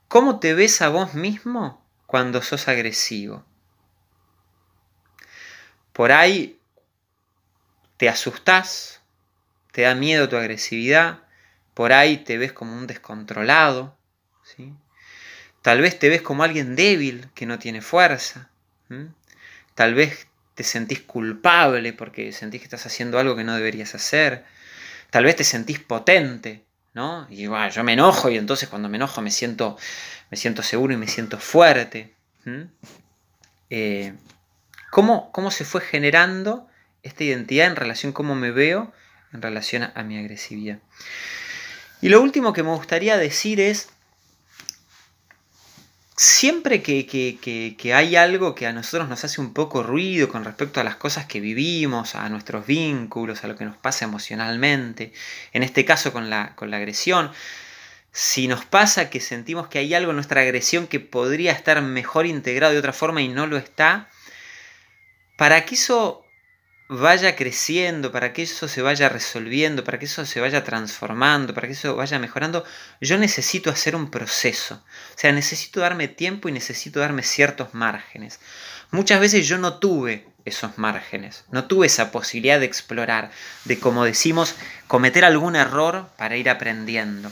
¿cómo 0.08 0.40
te 0.40 0.54
ves 0.54 0.80
a 0.80 0.88
vos 0.88 1.12
mismo 1.12 1.84
cuando 2.06 2.40
sos 2.40 2.66
agresivo? 2.66 3.44
Por 5.92 6.12
ahí 6.12 6.58
te 7.98 8.08
asustás 8.08 8.97
te 9.72 9.82
da 9.82 9.94
miedo 9.94 10.28
tu 10.28 10.36
agresividad, 10.36 11.20
por 11.74 11.92
ahí 11.92 12.18
te 12.18 12.38
ves 12.38 12.52
como 12.52 12.76
un 12.76 12.86
descontrolado, 12.86 13.96
¿sí? 14.42 14.74
tal 15.62 15.80
vez 15.80 15.98
te 15.98 16.08
ves 16.08 16.22
como 16.22 16.42
alguien 16.42 16.76
débil 16.76 17.28
que 17.34 17.46
no 17.46 17.58
tiene 17.58 17.80
fuerza, 17.80 18.50
tal 19.74 19.94
vez 19.94 20.26
te 20.54 20.64
sentís 20.64 21.00
culpable 21.00 21.92
porque 21.92 22.32
sentís 22.32 22.60
que 22.60 22.64
estás 22.64 22.86
haciendo 22.86 23.18
algo 23.18 23.36
que 23.36 23.44
no 23.44 23.54
deberías 23.54 23.94
hacer, 23.94 24.44
tal 25.10 25.24
vez 25.24 25.36
te 25.36 25.44
sentís 25.44 25.78
potente, 25.78 26.64
¿no? 26.94 27.26
Y 27.30 27.42
yo 27.42 27.84
me 27.84 27.92
enojo 27.92 28.28
y 28.30 28.36
entonces 28.36 28.68
cuando 28.68 28.88
me 28.88 28.96
enojo 28.96 29.20
me 29.20 29.30
siento, 29.30 29.76
me 30.30 30.36
siento 30.36 30.62
seguro 30.62 30.94
y 30.94 30.96
me 30.96 31.06
siento 31.06 31.38
fuerte. 31.38 32.14
Eh, 33.70 34.14
¿cómo, 34.90 35.30
¿Cómo 35.32 35.50
se 35.50 35.64
fue 35.64 35.80
generando 35.80 36.66
esta 37.02 37.24
identidad 37.24 37.66
en 37.66 37.76
relación 37.76 38.10
a 38.10 38.14
cómo 38.14 38.34
me 38.34 38.50
veo 38.50 38.92
en 39.32 39.42
relación 39.42 39.90
a 39.94 40.02
mi 40.02 40.18
agresividad. 40.18 40.78
Y 42.00 42.08
lo 42.08 42.20
último 42.20 42.52
que 42.52 42.62
me 42.62 42.70
gustaría 42.70 43.16
decir 43.16 43.60
es, 43.60 43.88
siempre 46.16 46.82
que, 46.82 47.92
hay 47.94 48.16
algo 48.16 48.54
que 48.54 48.66
a 48.66 48.72
nosotros 48.72 49.08
nos 49.08 49.24
hace 49.24 49.40
un 49.40 49.52
poco 49.52 49.82
ruido 49.82 50.28
con 50.28 50.44
respecto 50.44 50.80
a 50.80 50.84
las 50.84 50.96
cosas 50.96 51.26
que 51.26 51.40
vivimos, 51.40 52.14
a 52.14 52.28
nuestros 52.28 52.66
vínculos, 52.66 53.44
a 53.44 53.48
lo 53.48 53.56
que 53.56 53.64
nos 53.64 53.76
pasa 53.76 54.04
emocionalmente, 54.04 55.12
en 55.52 55.62
este 55.62 55.84
caso 55.84 56.12
con 56.12 56.28
la, 56.30 56.54
con 56.56 56.70
la 56.70 56.76
agresión, 56.76 57.30
si 58.12 58.48
nos 58.48 58.64
pasa 58.64 59.10
que 59.10 59.20
sentimos 59.20 59.68
que 59.68 59.78
hay 59.78 59.94
algo 59.94 60.10
en 60.10 60.16
nuestra 60.16 60.40
agresión 60.40 60.88
que 60.88 60.98
podría 60.98 61.52
estar 61.52 61.80
mejor 61.82 62.26
integrado 62.26 62.72
de 62.72 62.80
otra 62.80 62.92
forma 62.92 63.22
y 63.22 63.28
no 63.28 63.46
lo 63.46 63.56
está, 63.56 64.08
para 65.36 65.64
que 65.64 65.76
eso 65.76 66.24
vaya 66.88 67.36
creciendo, 67.36 68.10
para 68.10 68.32
que 68.32 68.42
eso 68.42 68.66
se 68.66 68.80
vaya 68.80 69.10
resolviendo, 69.10 69.84
para 69.84 69.98
que 69.98 70.06
eso 70.06 70.24
se 70.24 70.40
vaya 70.40 70.64
transformando, 70.64 71.52
para 71.52 71.66
que 71.66 71.74
eso 71.74 71.94
vaya 71.96 72.18
mejorando, 72.18 72.64
yo 73.00 73.18
necesito 73.18 73.70
hacer 73.70 73.94
un 73.94 74.10
proceso. 74.10 74.82
O 75.14 75.18
sea, 75.18 75.32
necesito 75.32 75.80
darme 75.80 76.08
tiempo 76.08 76.48
y 76.48 76.52
necesito 76.52 77.00
darme 77.00 77.22
ciertos 77.22 77.74
márgenes. 77.74 78.40
Muchas 78.90 79.20
veces 79.20 79.46
yo 79.46 79.58
no 79.58 79.74
tuve 79.74 80.26
esos 80.46 80.78
márgenes, 80.78 81.44
no 81.50 81.66
tuve 81.66 81.86
esa 81.86 82.10
posibilidad 82.10 82.58
de 82.58 82.64
explorar, 82.64 83.30
de, 83.64 83.78
como 83.78 84.06
decimos, 84.06 84.54
cometer 84.86 85.26
algún 85.26 85.56
error 85.56 86.08
para 86.16 86.38
ir 86.38 86.48
aprendiendo. 86.48 87.30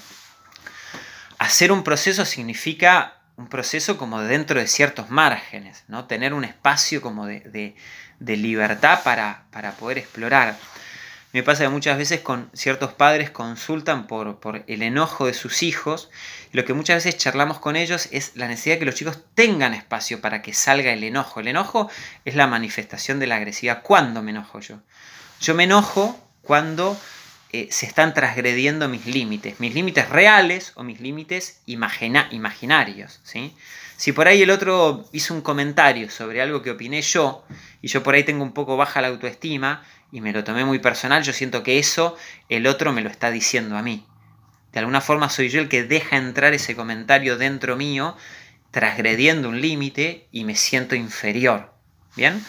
Hacer 1.39 1.73
un 1.73 1.83
proceso 1.83 2.27
significa 2.27 3.16
un 3.37 3.49
proceso 3.49 3.99
como 3.99 4.21
dentro 4.23 4.61
de 4.61 4.67
ciertos 4.67 5.11
márgenes, 5.11 5.85
¿no? 5.89 6.07
Tener 6.07 6.35
un 6.35 6.45
espacio 6.45 7.03
como 7.03 7.27
de 7.27 7.75
de 8.19 8.37
libertad 8.37 9.01
para, 9.03 9.45
para 9.51 9.73
poder 9.73 9.99
explorar. 9.99 10.57
Me 11.33 11.43
pasa 11.43 11.65
que 11.65 11.69
muchas 11.69 11.99
veces 11.99 12.21
con 12.21 12.49
ciertos 12.55 12.95
padres 12.95 13.31
consultan 13.31 14.07
por, 14.07 14.41
por, 14.41 14.65
el 14.69 14.83
enojo 14.83 15.27
de 15.27 15.35
sus 15.35 15.63
hijos 15.63 16.09
lo 16.53 16.65
que 16.65 16.73
muchas 16.73 17.05
veces 17.05 17.21
charlamos 17.21 17.59
con 17.59 17.77
ellos 17.77 18.09
es 18.13 18.33
la 18.37 18.49
necesidad 18.49 18.77
de 18.77 18.79
que 18.79 18.85
los 18.87 18.95
chicos 18.95 19.19
tengan 19.35 19.75
espacio 19.75 20.23
para 20.23 20.41
que 20.41 20.55
salga 20.55 20.93
el 20.93 21.05
enojo. 21.05 21.41
El 21.41 21.49
enojo 21.49 21.91
es 22.25 22.35
la 22.35 22.47
manifestación 22.47 23.19
de 23.19 23.27
la 23.27 23.37
agresividad. 23.37 23.83
¿Cuándo 23.83 24.23
me 24.23 24.31
enojo 24.31 24.61
yo? 24.61 24.79
Yo 25.41 25.55
me 25.55 25.65
enojo 25.65 26.19
cuando 26.41 26.99
eh, 27.53 27.69
se 27.71 27.87
están 27.87 28.13
transgrediendo 28.13 28.89
mis 28.89 29.07
límites, 29.07 29.61
mis 29.61 29.75
límites 29.75 30.09
reales 30.09 30.73
o 30.75 30.83
mis 30.83 31.01
límites 31.01 31.61
imaginarios. 31.67 33.21
¿sí? 33.23 33.55
Si 33.97 34.13
por 34.13 34.29
ahí 34.29 34.43
el 34.43 34.51
otro 34.51 35.05
hizo 35.13 35.33
un 35.33 35.41
comentario 35.41 36.11
sobre 36.11 36.43
algo 36.43 36.63
que 36.63 36.73
opiné 36.73 37.01
yo, 37.03 37.45
y 37.81 37.89
yo 37.89 38.03
por 38.03 38.15
ahí 38.15 38.25
tengo 38.25 38.43
un 38.43 38.53
poco 38.53 38.77
baja 38.77 39.01
la 39.01 39.09
autoestima, 39.09 39.85
y 40.13 40.21
me 40.21 40.33
lo 40.33 40.45
tomé 40.45 40.65
muy 40.65 40.79
personal, 40.81 41.23
yo 41.23 41.33
siento 41.33 41.63
que 41.63 41.79
eso 41.79 42.17
el 42.49 42.67
otro 42.67 42.93
me 42.93 43.01
lo 43.01 43.09
está 43.09 43.31
diciendo 43.31 43.77
a 43.77 43.83
mí. 43.83 44.07
De 44.73 44.81
alguna 44.81 45.01
forma 45.01 45.31
soy 45.31 45.49
yo 45.49 45.61
el 45.61 45.69
que 45.69 45.85
deja 45.85 46.17
entrar 46.17 46.53
ese 46.53 46.77
comentario 46.77 47.39
dentro 47.39 47.77
mío, 47.77 48.17
transgrediendo 48.71 49.49
un 49.49 49.61
límite, 49.61 50.29
y 50.31 50.45
me 50.45 50.57
siento 50.57 50.95
inferior. 50.95 51.73
¿Bien? 52.17 52.45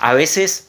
A 0.00 0.14
veces 0.14 0.68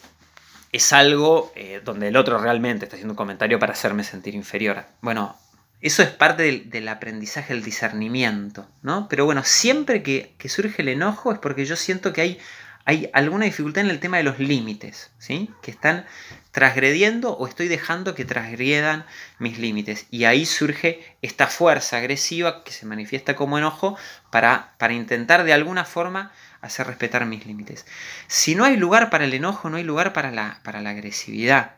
es 0.78 0.94
algo 0.94 1.52
eh, 1.56 1.82
donde 1.84 2.08
el 2.08 2.18
otro 2.18 2.38
realmente 2.38 2.86
está 2.86 2.96
haciendo 2.96 3.14
un 3.14 3.18
comentario 3.18 3.60
para 3.60 3.74
hacerme 3.74 4.04
sentir 4.04 4.36
inferior. 4.36 4.86
Bueno, 5.02 5.36
eso 5.82 6.04
es 6.04 6.10
parte 6.10 6.62
del, 6.64 6.88
aprendizaje, 6.88 7.54
el 7.54 7.64
discernimiento, 7.64 8.68
¿no? 8.84 9.08
Pero 9.10 9.26
bueno, 9.26 9.44
siempre 9.44 10.04
que, 10.04 10.36
surge 10.48 10.82
el 10.82 10.90
enojo 10.90 11.32
es 11.32 11.40
porque 11.40 11.66
yo 11.66 11.76
siento 11.76 12.14
que 12.14 12.22
hay, 12.22 12.40
hay 12.86 13.10
alguna 13.14 13.46
dificultad 13.46 13.84
en 13.86 13.90
el 13.90 14.00
tema 14.00 14.18
de 14.18 14.24
los 14.24 14.40
límites, 14.40 15.12
¿sí? 15.18 15.50
Que 15.62 15.72
están 15.72 16.06
transgrediendo 16.52 17.32
o 17.34 17.48
estoy 17.48 17.68
dejando 17.68 18.14
que 18.14 18.26
transgredan 18.26 19.06
mis 19.40 19.58
límites. 19.58 20.06
Y 20.12 20.26
ahí 20.26 20.46
surge 20.46 21.18
esta 21.24 21.48
fuerza 21.48 21.98
agresiva 21.98 22.64
que 22.64 22.72
se 22.72 22.86
manifiesta 22.86 23.36
como 23.36 23.58
enojo 23.58 23.98
para, 24.32 24.76
para 24.78 24.94
intentar 24.94 25.44
de 25.44 25.54
alguna 25.54 25.86
forma 25.86 26.32
hacer 26.68 26.88
respetar 26.88 27.26
mis 27.26 27.46
límites. 27.46 27.86
Si 28.28 28.56
no 28.56 28.64
hay 28.64 28.78
lugar 28.78 29.10
para 29.10 29.26
el 29.26 29.34
enojo, 29.34 29.70
no 29.70 29.78
hay 29.78 29.84
lugar 29.84 30.14
para 30.14 30.32
la, 30.32 30.60
para 30.64 30.82
la 30.82 30.92
agresividad. 30.92 31.76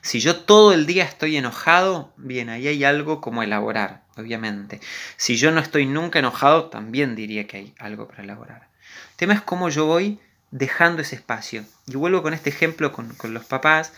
Si 0.00 0.20
yo 0.20 0.40
todo 0.40 0.72
el 0.72 0.84
día 0.84 1.04
estoy 1.04 1.36
enojado, 1.36 2.12
bien, 2.16 2.50
ahí 2.50 2.68
hay 2.68 2.84
algo 2.84 3.20
como 3.20 3.42
elaborar, 3.42 4.02
obviamente. 4.16 4.80
Si 5.16 5.36
yo 5.36 5.50
no 5.50 5.60
estoy 5.60 5.86
nunca 5.86 6.18
enojado, 6.18 6.66
también 6.66 7.14
diría 7.14 7.46
que 7.46 7.56
hay 7.56 7.74
algo 7.78 8.06
para 8.06 8.22
elaborar. 8.22 8.68
El 9.12 9.16
tema 9.16 9.34
es 9.34 9.40
cómo 9.40 9.70
yo 9.70 9.86
voy 9.86 10.20
dejando 10.50 11.00
ese 11.00 11.16
espacio. 11.16 11.64
Y 11.86 11.96
vuelvo 11.96 12.22
con 12.22 12.34
este 12.34 12.50
ejemplo 12.50 12.92
con, 12.92 13.14
con 13.14 13.32
los 13.32 13.44
papás 13.44 13.92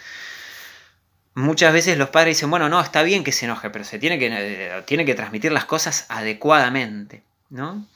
muchas 1.37 1.72
veces 1.72 1.96
los 1.99 2.09
padres 2.09 2.37
dicen, 2.37 2.51
bueno, 2.51 2.68
no, 2.68 2.81
está 2.81 3.03
bien 3.03 3.22
que 3.22 3.31
se 3.31 3.44
enoje, 3.44 3.70
pero 3.70 3.85
se 3.85 3.99
tiene 3.99 4.18
que, 4.18 4.29
eh, 4.33 4.83
tiene 4.87 5.05
que 5.05 5.14
transmitir 5.14 5.53
las 5.53 5.66
cosas 5.66 6.07
adecuadamente, 6.09 7.22
¿no? 7.51 7.87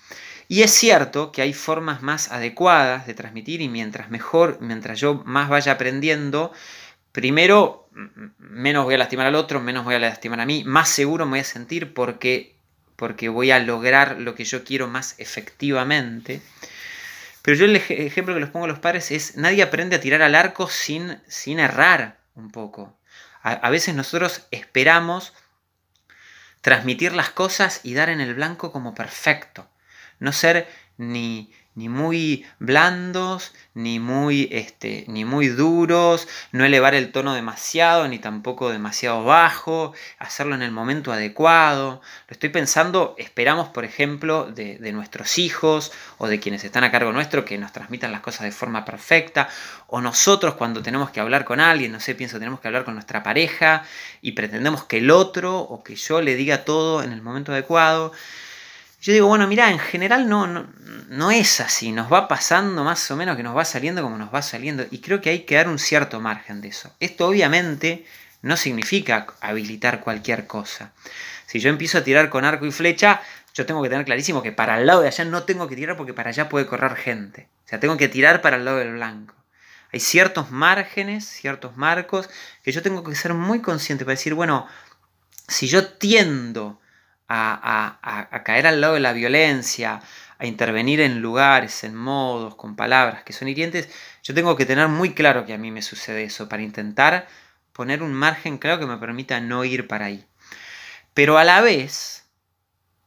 Y 0.51 0.65
es 0.65 0.73
cierto 0.73 1.31
que 1.31 1.43
hay 1.43 1.53
formas 1.53 2.03
más 2.03 2.33
adecuadas 2.33 3.07
de 3.07 3.15
transmitir 3.15 3.61
y 3.61 3.69
mientras 3.69 4.11
mejor, 4.11 4.59
mientras 4.61 4.99
yo 4.99 5.23
más 5.25 5.49
vaya 5.49 5.71
aprendiendo, 5.71 6.53
primero 7.13 7.89
menos 8.41 8.85
voy 8.85 8.95
a 8.95 8.99
lastimar 8.99 9.29
al 9.29 9.37
otro, 9.37 9.61
menos 9.61 9.85
voy 9.85 9.95
a 9.95 10.01
lastimar 10.01 10.41
a 10.41 10.47
mí, 10.47 10.65
más 10.65 10.89
seguro 10.89 11.25
me 11.25 11.31
voy 11.31 11.39
a 11.39 11.45
sentir 11.45 11.95
porque, 11.95 12.57
porque 12.97 13.29
voy 13.29 13.53
a 13.53 13.61
lograr 13.61 14.19
lo 14.19 14.35
que 14.35 14.43
yo 14.43 14.65
quiero 14.65 14.89
más 14.89 15.15
efectivamente. 15.19 16.43
Pero 17.43 17.57
yo 17.57 17.67
el 17.67 17.77
ejemplo 17.77 18.35
que 18.35 18.41
les 18.41 18.51
pongo 18.51 18.65
a 18.65 18.71
los 18.71 18.81
padres 18.81 19.13
es, 19.13 19.37
nadie 19.37 19.63
aprende 19.63 19.95
a 19.95 20.01
tirar 20.01 20.21
al 20.21 20.35
arco 20.35 20.69
sin, 20.69 21.21
sin 21.29 21.61
errar 21.61 22.19
un 22.35 22.51
poco. 22.51 22.99
A, 23.45 23.71
veces 23.71 23.95
nosotros 23.95 24.49
esperamos 24.51 25.33
transmitir 26.61 27.13
las 27.13 27.31
cosas 27.31 27.83
y 27.85 27.95
dar 27.95 28.09
en 28.09 28.21
el 28.21 28.35
blanco 28.35 28.73
como 28.73 28.97
perfecto. 28.97 29.71
No 30.21 30.33
ser 30.33 30.69
ni, 30.97 31.51
ni 31.75 31.89
muy 31.89 32.45
blandos, 32.59 33.55
ni 33.73 33.99
muy, 33.99 34.49
este, 34.53 35.05
ni 35.09 35.25
muy 35.25 35.49
duros, 35.49 36.29
no 36.53 36.65
elevar 36.65 36.95
el 36.95 37.11
tono 37.11 37.33
demasiado, 37.33 38.07
ni 38.07 38.19
tampoco 38.19 38.71
demasiado 38.71 39.25
bajo, 39.25 39.95
hacerlo 40.19 40.55
en 40.55 40.63
el 40.63 40.73
momento 40.73 41.11
adecuado. 41.11 42.03
Lo 42.29 42.33
estoy 42.35 42.51
pensando, 42.51 43.15
esperamos, 43.17 43.69
por 43.69 43.87
ejemplo, 43.87 44.51
de, 44.53 44.79
de 44.79 44.93
nuestros 44.93 45.39
hijos 45.39 45.91
o 46.19 46.29
de 46.29 46.39
quienes 46.39 46.65
están 46.65 46.85
a 46.85 46.91
cargo 46.91 47.13
nuestro 47.13 47.47
que 47.47 47.57
nos 47.57 47.73
transmitan 47.73 48.13
las 48.13 48.21
cosas 48.21 48.43
de 48.43 48.53
forma 48.53 48.85
perfecta, 48.85 49.49
o 49.87 50.03
nosotros 50.03 50.55
cuando 50.57 50.83
tenemos 50.83 51.11
que 51.11 51.21
hablar 51.21 51.47
con 51.47 51.61
alguien, 51.61 51.93
no 51.93 52.01
sé, 52.01 52.15
pienso, 52.15 52.39
tenemos 52.39 52.61
que 52.61 52.69
hablar 52.69 52.85
con 52.85 52.95
nuestra 52.95 53.23
pareja 53.23 53.85
y 54.21 54.33
pretendemos 54.33 54.85
que 54.85 54.99
el 54.99 55.11
otro 55.11 55.59
o 55.61 55.83
que 55.83 55.95
yo 55.97 56.21
le 56.21 56.35
diga 56.35 56.65
todo 56.65 57.03
en 57.03 57.13
el 57.13 57.23
momento 57.23 57.53
adecuado. 57.53 58.13
Yo 59.01 59.15
digo, 59.15 59.29
bueno, 59.29 59.47
mira, 59.47 59.71
en 59.71 59.79
general 59.79 60.29
no, 60.29 60.47
no, 61.09 61.31
es 61.31 61.61
así, 61.61 61.91
nos 61.91 62.13
va 62.13 62.29
pasando 62.29 62.85
más 62.85 63.11
o 63.11 63.17
menos 63.17 63.37
que 63.37 63.43
nos 63.43 63.57
va 63.57 63.65
saliendo 63.65 64.03
como 64.03 64.19
nos 64.19 64.35
va 64.35 64.43
saliendo 64.43 64.85
y 64.91 64.99
creo 64.99 65.23
que 65.23 65.31
hay 65.31 65.41
que 65.45 65.55
dar 65.55 65.69
un 65.69 65.79
cierto 65.79 66.21
margen 66.21 66.61
de 66.61 66.69
eso. 66.69 66.95
Esto 67.01 67.27
obviamente 67.27 68.05
no 68.43 68.59
significa 68.59 69.27
habilitar 69.41 70.01
cualquier 70.01 70.47
cosa. 70.47 70.93
Si 71.47 71.61
yo 71.61 71.71
empiezo 71.71 71.97
a 71.97 72.05
tirar 72.05 72.29
con 72.29 72.45
arco 72.45 72.67
y 72.67 72.73
flecha, 72.73 73.23
yo 73.55 73.65
tengo 73.65 73.83
que 73.83 73.89
tener 73.89 74.05
clarísimo 74.05 74.43
que 74.43 74.53
para 74.53 74.79
el 74.79 74.87
lado 74.87 75.01
de 75.01 75.09
allá 75.09 75.25
no 75.25 75.45
tengo 75.45 75.67
que 75.67 75.77
tirar 75.77 75.97
porque 75.97 76.13
para 76.13 76.29
allá 76.29 76.51
puede 76.51 76.67
correr 76.67 76.95
gente. 76.95 77.49
O 77.65 77.69
sea, 77.71 77.81
tengo 77.81 77.97
que 77.97 78.09
tirar 78.09 78.43
para 78.43 78.57
el 78.57 78.67
lado 78.67 78.79
del 78.79 78.93
blanco. 78.93 79.35
Hay 79.93 80.01
ciertos 80.01 80.51
márgenes, 80.51 81.25
ciertos 81.25 81.77
marcos 81.77 82.29
que 82.63 82.71
yo 82.71 82.83
tengo 82.83 83.03
que 83.03 83.15
ser 83.15 83.33
muy 83.33 83.63
consciente 83.63 84.05
para 84.05 84.17
decir, 84.17 84.35
bueno, 84.35 84.69
si 85.49 85.69
yo 85.69 85.89
tiendo 85.89 86.81
a, 87.31 88.43
caer 88.45 88.67
al 88.67 88.81
lado 88.81 88.95
de 88.95 89.01
la 89.01 89.13
violencia, 89.13 90.01
a 90.39 90.47
intervenir 90.47 91.01
en 91.01 91.21
lugares, 91.21 91.85
en 91.85 91.95
modos, 91.95 92.57
con 92.57 92.75
palabras 92.75 93.23
que 93.23 93.33
son 93.33 93.49
hirientes, 93.49 93.89
yo 94.23 94.35
tengo 94.35 94.57
que 94.57 94.67
tener 94.67 94.89
muy 94.89 95.15
claro 95.15 95.47
que 95.47 95.55
a 95.55 95.59
mí 95.59 95.71
me 95.71 95.83
sucede 95.83 96.25
eso 96.25 96.49
para 96.49 96.63
intentar 96.63 97.29
poner 97.73 98.03
un 98.03 98.13
margen 98.13 98.59
claro 98.59 98.81
que 98.81 98.87
me 98.87 98.97
permita 98.97 99.41
no 99.41 99.65
ir 99.65 99.87
para 99.87 100.07
ahí. 100.07 100.25
Pero 101.15 101.39
a 101.39 101.45
la 101.45 101.61
vez, 101.61 102.20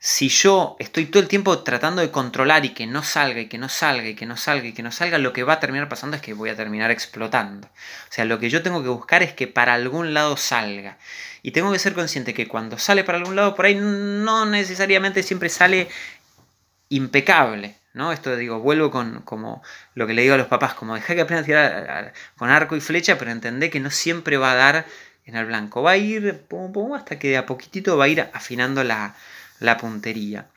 si 0.06 0.28
yo 0.28 0.76
estoy 0.80 1.06
todo 1.06 1.24
el 1.24 1.30
tiempo 1.30 1.60
tratando 1.60 2.02
de 2.02 2.12
controlar 2.12 2.66
y 2.66 2.74
que 2.74 2.86
no 2.86 3.04
salga 3.04 3.40
y 3.40 3.46
que 3.48 3.58
no 3.58 3.70
salga 3.70 4.10
y 4.10 4.16
que 4.16 4.26
no 4.26 4.36
salga 4.36 4.68
y 4.68 4.74
que 4.74 4.84
no 4.84 4.92
salga, 4.92 5.18
lo 5.18 5.32
que 5.32 5.44
va 5.44 5.54
a 5.54 5.60
terminar 5.62 5.88
pasando 5.88 6.18
es 6.18 6.22
que 6.22 6.34
voy 6.34 6.50
a 6.50 6.58
terminar 6.58 6.92
explotando. 6.92 7.68
O 7.70 8.12
sea, 8.12 8.26
lo 8.26 8.38
que 8.38 8.50
yo 8.50 8.62
tengo 8.62 8.84
que 8.84 8.90
buscar 8.90 9.24
es 9.24 9.32
que 9.32 9.48
para 9.48 9.74
algún 9.74 10.14
lado 10.14 10.36
salga. 10.36 10.98
Y 11.42 11.52
tengo 11.52 11.72
que 11.72 11.80
ser 11.80 11.94
consciente 11.94 12.34
que 12.34 12.50
cuando 12.50 12.78
sale 12.78 13.06
para 13.06 13.18
algún 13.18 13.38
lado, 13.38 13.56
por 13.56 13.66
ahí 13.66 13.76
no 13.76 14.46
necesariamente 14.46 15.24
siempre 15.24 15.48
sale 15.48 15.88
impecable. 16.90 17.78
¿no? 17.94 18.12
Esto 18.12 18.36
digo, 18.36 18.60
vuelvo 18.60 18.92
con 18.92 19.22
como 19.22 19.64
lo 19.96 20.06
que 20.06 20.14
le 20.14 20.24
digo 20.24 20.34
a 20.34 20.38
los 20.38 20.48
papás, 20.48 20.74
como 20.74 20.96
dejar 20.96 21.16
que 21.16 21.22
aprendan 21.22 21.44
a 21.44 21.46
tirar 21.46 22.14
con 22.36 22.50
arco 22.50 22.76
y 22.76 22.82
flecha, 22.82 23.18
pero 23.18 23.32
entendé 23.32 23.70
que 23.70 23.80
no 23.80 23.90
siempre 23.90 24.36
va 24.36 24.52
a 24.52 24.56
dar 24.56 24.86
en 25.24 25.38
el 25.38 25.46
blanco. 25.46 25.82
Va 25.82 25.92
a 25.92 25.98
ir 25.98 26.44
hasta 26.94 27.20
que 27.20 27.30
de 27.30 27.38
a 27.38 27.46
poquitito 27.46 27.96
va 27.96 28.04
a 28.04 28.10
ir 28.10 28.30
afinando 28.34 28.84
la, 28.84 29.16
la 29.60 29.78
puntería. 29.78 30.48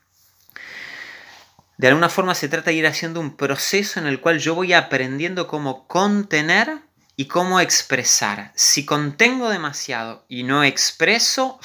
De 1.78 1.88
alguna 1.88 2.08
forma 2.08 2.34
se 2.34 2.48
trata 2.48 2.70
de 2.70 2.76
ir 2.76 2.86
haciendo 2.86 3.20
un 3.20 3.36
proceso 3.36 4.00
en 4.00 4.06
el 4.06 4.20
cual 4.20 4.38
yo 4.38 4.54
voy 4.54 4.72
aprendiendo 4.72 5.46
cómo 5.46 5.86
contener 5.86 6.78
y 7.16 7.26
cómo 7.26 7.60
expresar. 7.60 8.52
Si 8.54 8.86
contengo 8.86 9.50
demasiado 9.50 10.24
y 10.28 10.42
no 10.42 10.64
expreso, 10.64 11.60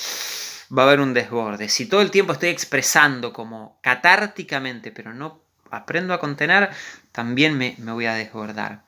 va 0.77 0.83
a 0.83 0.85
haber 0.87 0.99
un 0.99 1.13
desborde. 1.13 1.69
Si 1.69 1.85
todo 1.85 2.01
el 2.01 2.11
tiempo 2.11 2.33
estoy 2.33 2.49
expresando 2.49 3.31
como 3.31 3.79
catárticamente, 3.81 4.91
pero 4.91 5.13
no 5.13 5.41
aprendo 5.69 6.13
a 6.13 6.19
contener, 6.19 6.71
también 7.13 7.57
me, 7.57 7.75
me 7.77 7.93
voy 7.93 8.05
a 8.05 8.13
desbordar. 8.13 8.83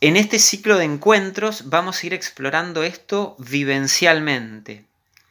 En 0.00 0.16
este 0.16 0.38
ciclo 0.38 0.76
de 0.76 0.84
encuentros 0.84 1.70
vamos 1.70 2.02
a 2.02 2.06
ir 2.06 2.14
explorando 2.14 2.84
esto 2.84 3.34
vivencialmente 3.38 4.85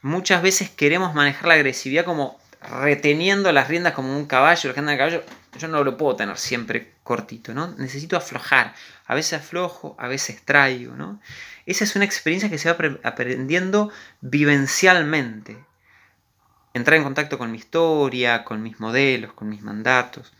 muchas 0.05 0.43
veces 0.43 0.69
queremos 0.69 1.15
manejar 1.15 1.47
la 1.47 1.55
agresividad 1.55 2.05
como 2.05 2.39
reteniendo 2.61 3.51
las 3.51 3.67
riendas 3.67 3.93
como 3.93 4.15
un 4.15 4.27
caballo, 4.27 4.69
el 4.69 4.75
de 4.75 4.97
caballo, 4.97 5.23
yo 5.57 5.67
no 5.67 5.83
lo 5.83 5.97
puedo 5.97 6.15
tener 6.15 6.37
siempre 6.37 6.93
cortito, 7.03 7.55
¿no? 7.55 7.69
Necesito 7.77 8.15
aflojar. 8.15 8.75
A 9.07 9.15
veces 9.15 9.41
aflojo, 9.41 9.95
a 9.97 10.07
veces 10.07 10.43
traigo, 10.45 10.95
¿no? 10.95 11.19
Esa 11.65 11.85
es 11.85 11.95
una 11.95 12.05
experiencia 12.05 12.51
que 12.51 12.59
se 12.59 12.71
va 12.71 12.77
aprendiendo 13.03 13.91
vivencialmente. 14.21 15.57
Entrar 16.75 16.97
en 16.97 17.03
contacto 17.03 17.39
con 17.39 17.51
mi 17.51 17.57
historia, 17.57 18.43
con 18.43 18.61
mis 18.61 18.79
modelos, 18.79 19.33
con 19.33 19.49
mis 19.49 19.63
mandatos 19.63 20.33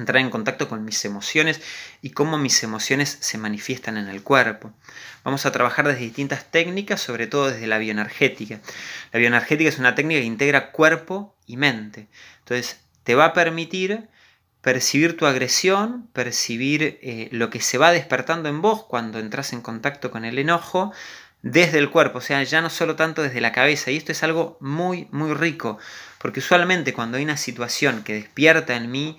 entrar 0.00 0.20
en 0.20 0.30
contacto 0.30 0.68
con 0.68 0.84
mis 0.84 1.04
emociones 1.04 1.60
y 2.02 2.10
cómo 2.10 2.38
mis 2.38 2.62
emociones 2.62 3.18
se 3.20 3.38
manifiestan 3.38 3.96
en 3.96 4.08
el 4.08 4.22
cuerpo. 4.22 4.72
Vamos 5.22 5.46
a 5.46 5.52
trabajar 5.52 5.86
desde 5.86 6.00
distintas 6.00 6.50
técnicas, 6.50 7.00
sobre 7.00 7.26
todo 7.26 7.50
desde 7.50 7.66
la 7.66 7.78
bioenergética. 7.78 8.60
La 9.12 9.20
bioenergética 9.20 9.68
es 9.68 9.78
una 9.78 9.94
técnica 9.94 10.20
que 10.20 10.26
integra 10.26 10.72
cuerpo 10.72 11.36
y 11.46 11.56
mente. 11.56 12.08
Entonces, 12.40 12.80
te 13.04 13.14
va 13.14 13.26
a 13.26 13.32
permitir 13.32 14.08
percibir 14.60 15.16
tu 15.16 15.26
agresión, 15.26 16.08
percibir 16.12 16.98
eh, 17.02 17.28
lo 17.32 17.48
que 17.50 17.60
se 17.60 17.78
va 17.78 17.92
despertando 17.92 18.48
en 18.48 18.60
vos 18.60 18.84
cuando 18.84 19.18
entras 19.18 19.52
en 19.52 19.62
contacto 19.62 20.10
con 20.10 20.24
el 20.24 20.38
enojo 20.38 20.92
desde 21.42 21.78
el 21.78 21.90
cuerpo, 21.90 22.18
o 22.18 22.20
sea, 22.20 22.42
ya 22.42 22.60
no 22.60 22.68
solo 22.68 22.96
tanto 22.96 23.22
desde 23.22 23.40
la 23.40 23.52
cabeza. 23.52 23.90
Y 23.90 23.96
esto 23.96 24.12
es 24.12 24.22
algo 24.22 24.58
muy, 24.60 25.08
muy 25.10 25.32
rico, 25.34 25.78
porque 26.18 26.40
usualmente 26.40 26.92
cuando 26.92 27.16
hay 27.16 27.24
una 27.24 27.36
situación 27.38 28.02
que 28.04 28.14
despierta 28.14 28.76
en 28.76 28.90
mí 28.90 29.18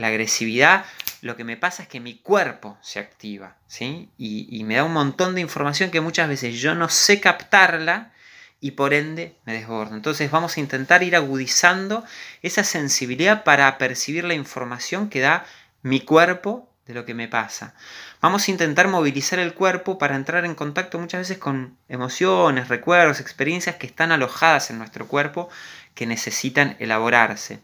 la 0.00 0.08
agresividad, 0.08 0.84
lo 1.20 1.36
que 1.36 1.44
me 1.44 1.56
pasa 1.56 1.82
es 1.82 1.88
que 1.88 2.00
mi 2.00 2.14
cuerpo 2.14 2.78
se 2.80 2.98
activa, 2.98 3.56
¿sí? 3.66 4.08
Y, 4.16 4.64
me 4.64 4.76
da 4.76 4.84
un 4.84 4.92
montón 4.92 5.34
de 5.34 5.42
información 5.42 5.90
que 5.90 6.00
muchas 6.00 6.28
veces 6.28 6.58
yo 6.58 6.74
no 6.74 6.88
sé 6.88 7.20
captarla 7.20 8.12
y 8.60 8.72
por 8.72 8.94
ende 8.94 9.36
me 9.44 9.52
desbordo. 9.52 9.94
Entonces 9.94 10.30
vamos 10.30 10.56
a 10.56 10.60
intentar 10.60 11.02
ir 11.02 11.16
agudizando 11.16 12.04
esa 12.42 12.64
sensibilidad 12.64 13.44
para 13.44 13.76
percibir 13.78 14.24
la 14.24 14.34
información 14.34 15.10
que 15.10 15.20
da 15.20 15.44
mi 15.82 16.00
cuerpo 16.00 16.68
de 16.86 16.94
lo 16.94 17.04
que 17.04 17.14
me 17.14 17.28
pasa. 17.28 17.74
Vamos 18.22 18.48
a 18.48 18.50
intentar 18.50 18.88
movilizar 18.88 19.38
el 19.38 19.54
cuerpo 19.54 19.98
para 19.98 20.16
entrar 20.16 20.44
en 20.44 20.54
contacto 20.54 20.98
muchas 20.98 21.20
veces 21.20 21.38
con 21.38 21.76
emociones, 21.88 22.68
recuerdos, 22.68 23.20
experiencias 23.20 23.76
que 23.76 23.86
están 23.86 24.12
alojadas 24.12 24.70
en 24.70 24.78
nuestro 24.78 25.06
cuerpo 25.06 25.50
que 25.94 26.06
necesitan 26.06 26.76
elaborarse. 26.78 27.60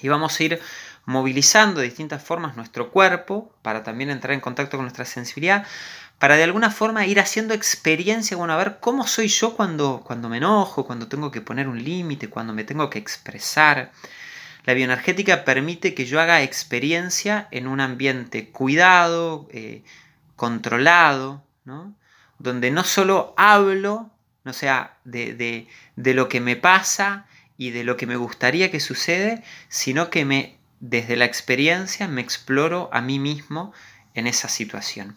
Y 0.00 0.08
vamos 0.08 0.38
a 0.38 0.44
ir 0.44 0.60
movilizando 1.06 1.80
de 1.80 1.86
distintas 1.86 2.22
formas 2.22 2.56
nuestro 2.56 2.90
cuerpo 2.90 3.52
para 3.62 3.82
también 3.82 4.10
entrar 4.10 4.34
en 4.34 4.40
contacto 4.40 4.76
con 4.76 4.84
nuestra 4.84 5.04
sensibilidad, 5.04 5.64
para 6.18 6.36
de 6.36 6.42
alguna 6.44 6.70
forma 6.70 7.06
ir 7.06 7.20
haciendo 7.20 7.54
experiencia, 7.54 8.36
bueno, 8.36 8.52
a 8.52 8.56
ver 8.56 8.78
cómo 8.80 9.06
soy 9.06 9.28
yo 9.28 9.54
cuando, 9.54 10.02
cuando 10.04 10.28
me 10.28 10.38
enojo, 10.38 10.84
cuando 10.84 11.08
tengo 11.08 11.30
que 11.30 11.40
poner 11.40 11.68
un 11.68 11.82
límite, 11.82 12.28
cuando 12.28 12.52
me 12.52 12.64
tengo 12.64 12.90
que 12.90 12.98
expresar. 12.98 13.92
La 14.64 14.74
bioenergética 14.74 15.44
permite 15.44 15.94
que 15.94 16.06
yo 16.06 16.20
haga 16.20 16.42
experiencia 16.42 17.46
en 17.52 17.68
un 17.68 17.80
ambiente 17.80 18.50
cuidado, 18.50 19.46
eh, 19.52 19.84
controlado, 20.34 21.44
donde 22.38 22.70
no 22.72 22.82
solo 22.82 23.32
hablo, 23.36 24.10
no 24.42 24.52
sea, 24.52 24.96
de, 25.04 25.34
de, 25.34 25.68
de 25.94 26.14
lo 26.14 26.28
que 26.28 26.40
me 26.40 26.56
pasa 26.56 27.26
y 27.56 27.70
de 27.70 27.84
lo 27.84 27.96
que 27.96 28.06
me 28.06 28.16
gustaría 28.16 28.70
que 28.70 28.80
sucede, 28.80 29.44
sino 29.68 30.10
que 30.10 30.24
me 30.24 30.56
desde 30.80 31.16
la 31.16 31.24
experiencia 31.24 32.08
me 32.08 32.20
exploro 32.20 32.90
a 32.92 33.00
mí 33.00 33.18
mismo 33.18 33.72
en 34.14 34.26
esa 34.26 34.48
situación. 34.48 35.16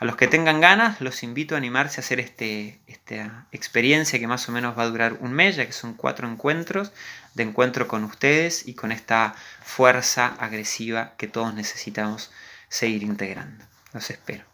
A 0.00 0.04
los 0.04 0.16
que 0.16 0.26
tengan 0.26 0.60
ganas, 0.60 1.00
los 1.00 1.22
invito 1.22 1.54
a 1.54 1.58
animarse 1.58 2.00
a 2.00 2.04
hacer 2.04 2.20
este, 2.20 2.80
esta 2.86 3.46
experiencia 3.52 4.18
que 4.18 4.26
más 4.26 4.48
o 4.48 4.52
menos 4.52 4.76
va 4.76 4.82
a 4.82 4.88
durar 4.88 5.18
un 5.20 5.32
mes, 5.32 5.56
ya 5.56 5.66
que 5.66 5.72
son 5.72 5.94
cuatro 5.94 6.28
encuentros 6.28 6.92
de 7.34 7.44
encuentro 7.44 7.88
con 7.88 8.04
ustedes 8.04 8.66
y 8.66 8.74
con 8.74 8.92
esta 8.92 9.34
fuerza 9.62 10.34
agresiva 10.38 11.14
que 11.16 11.28
todos 11.28 11.54
necesitamos 11.54 12.30
seguir 12.68 13.02
integrando. 13.02 13.64
Los 13.92 14.10
espero. 14.10 14.53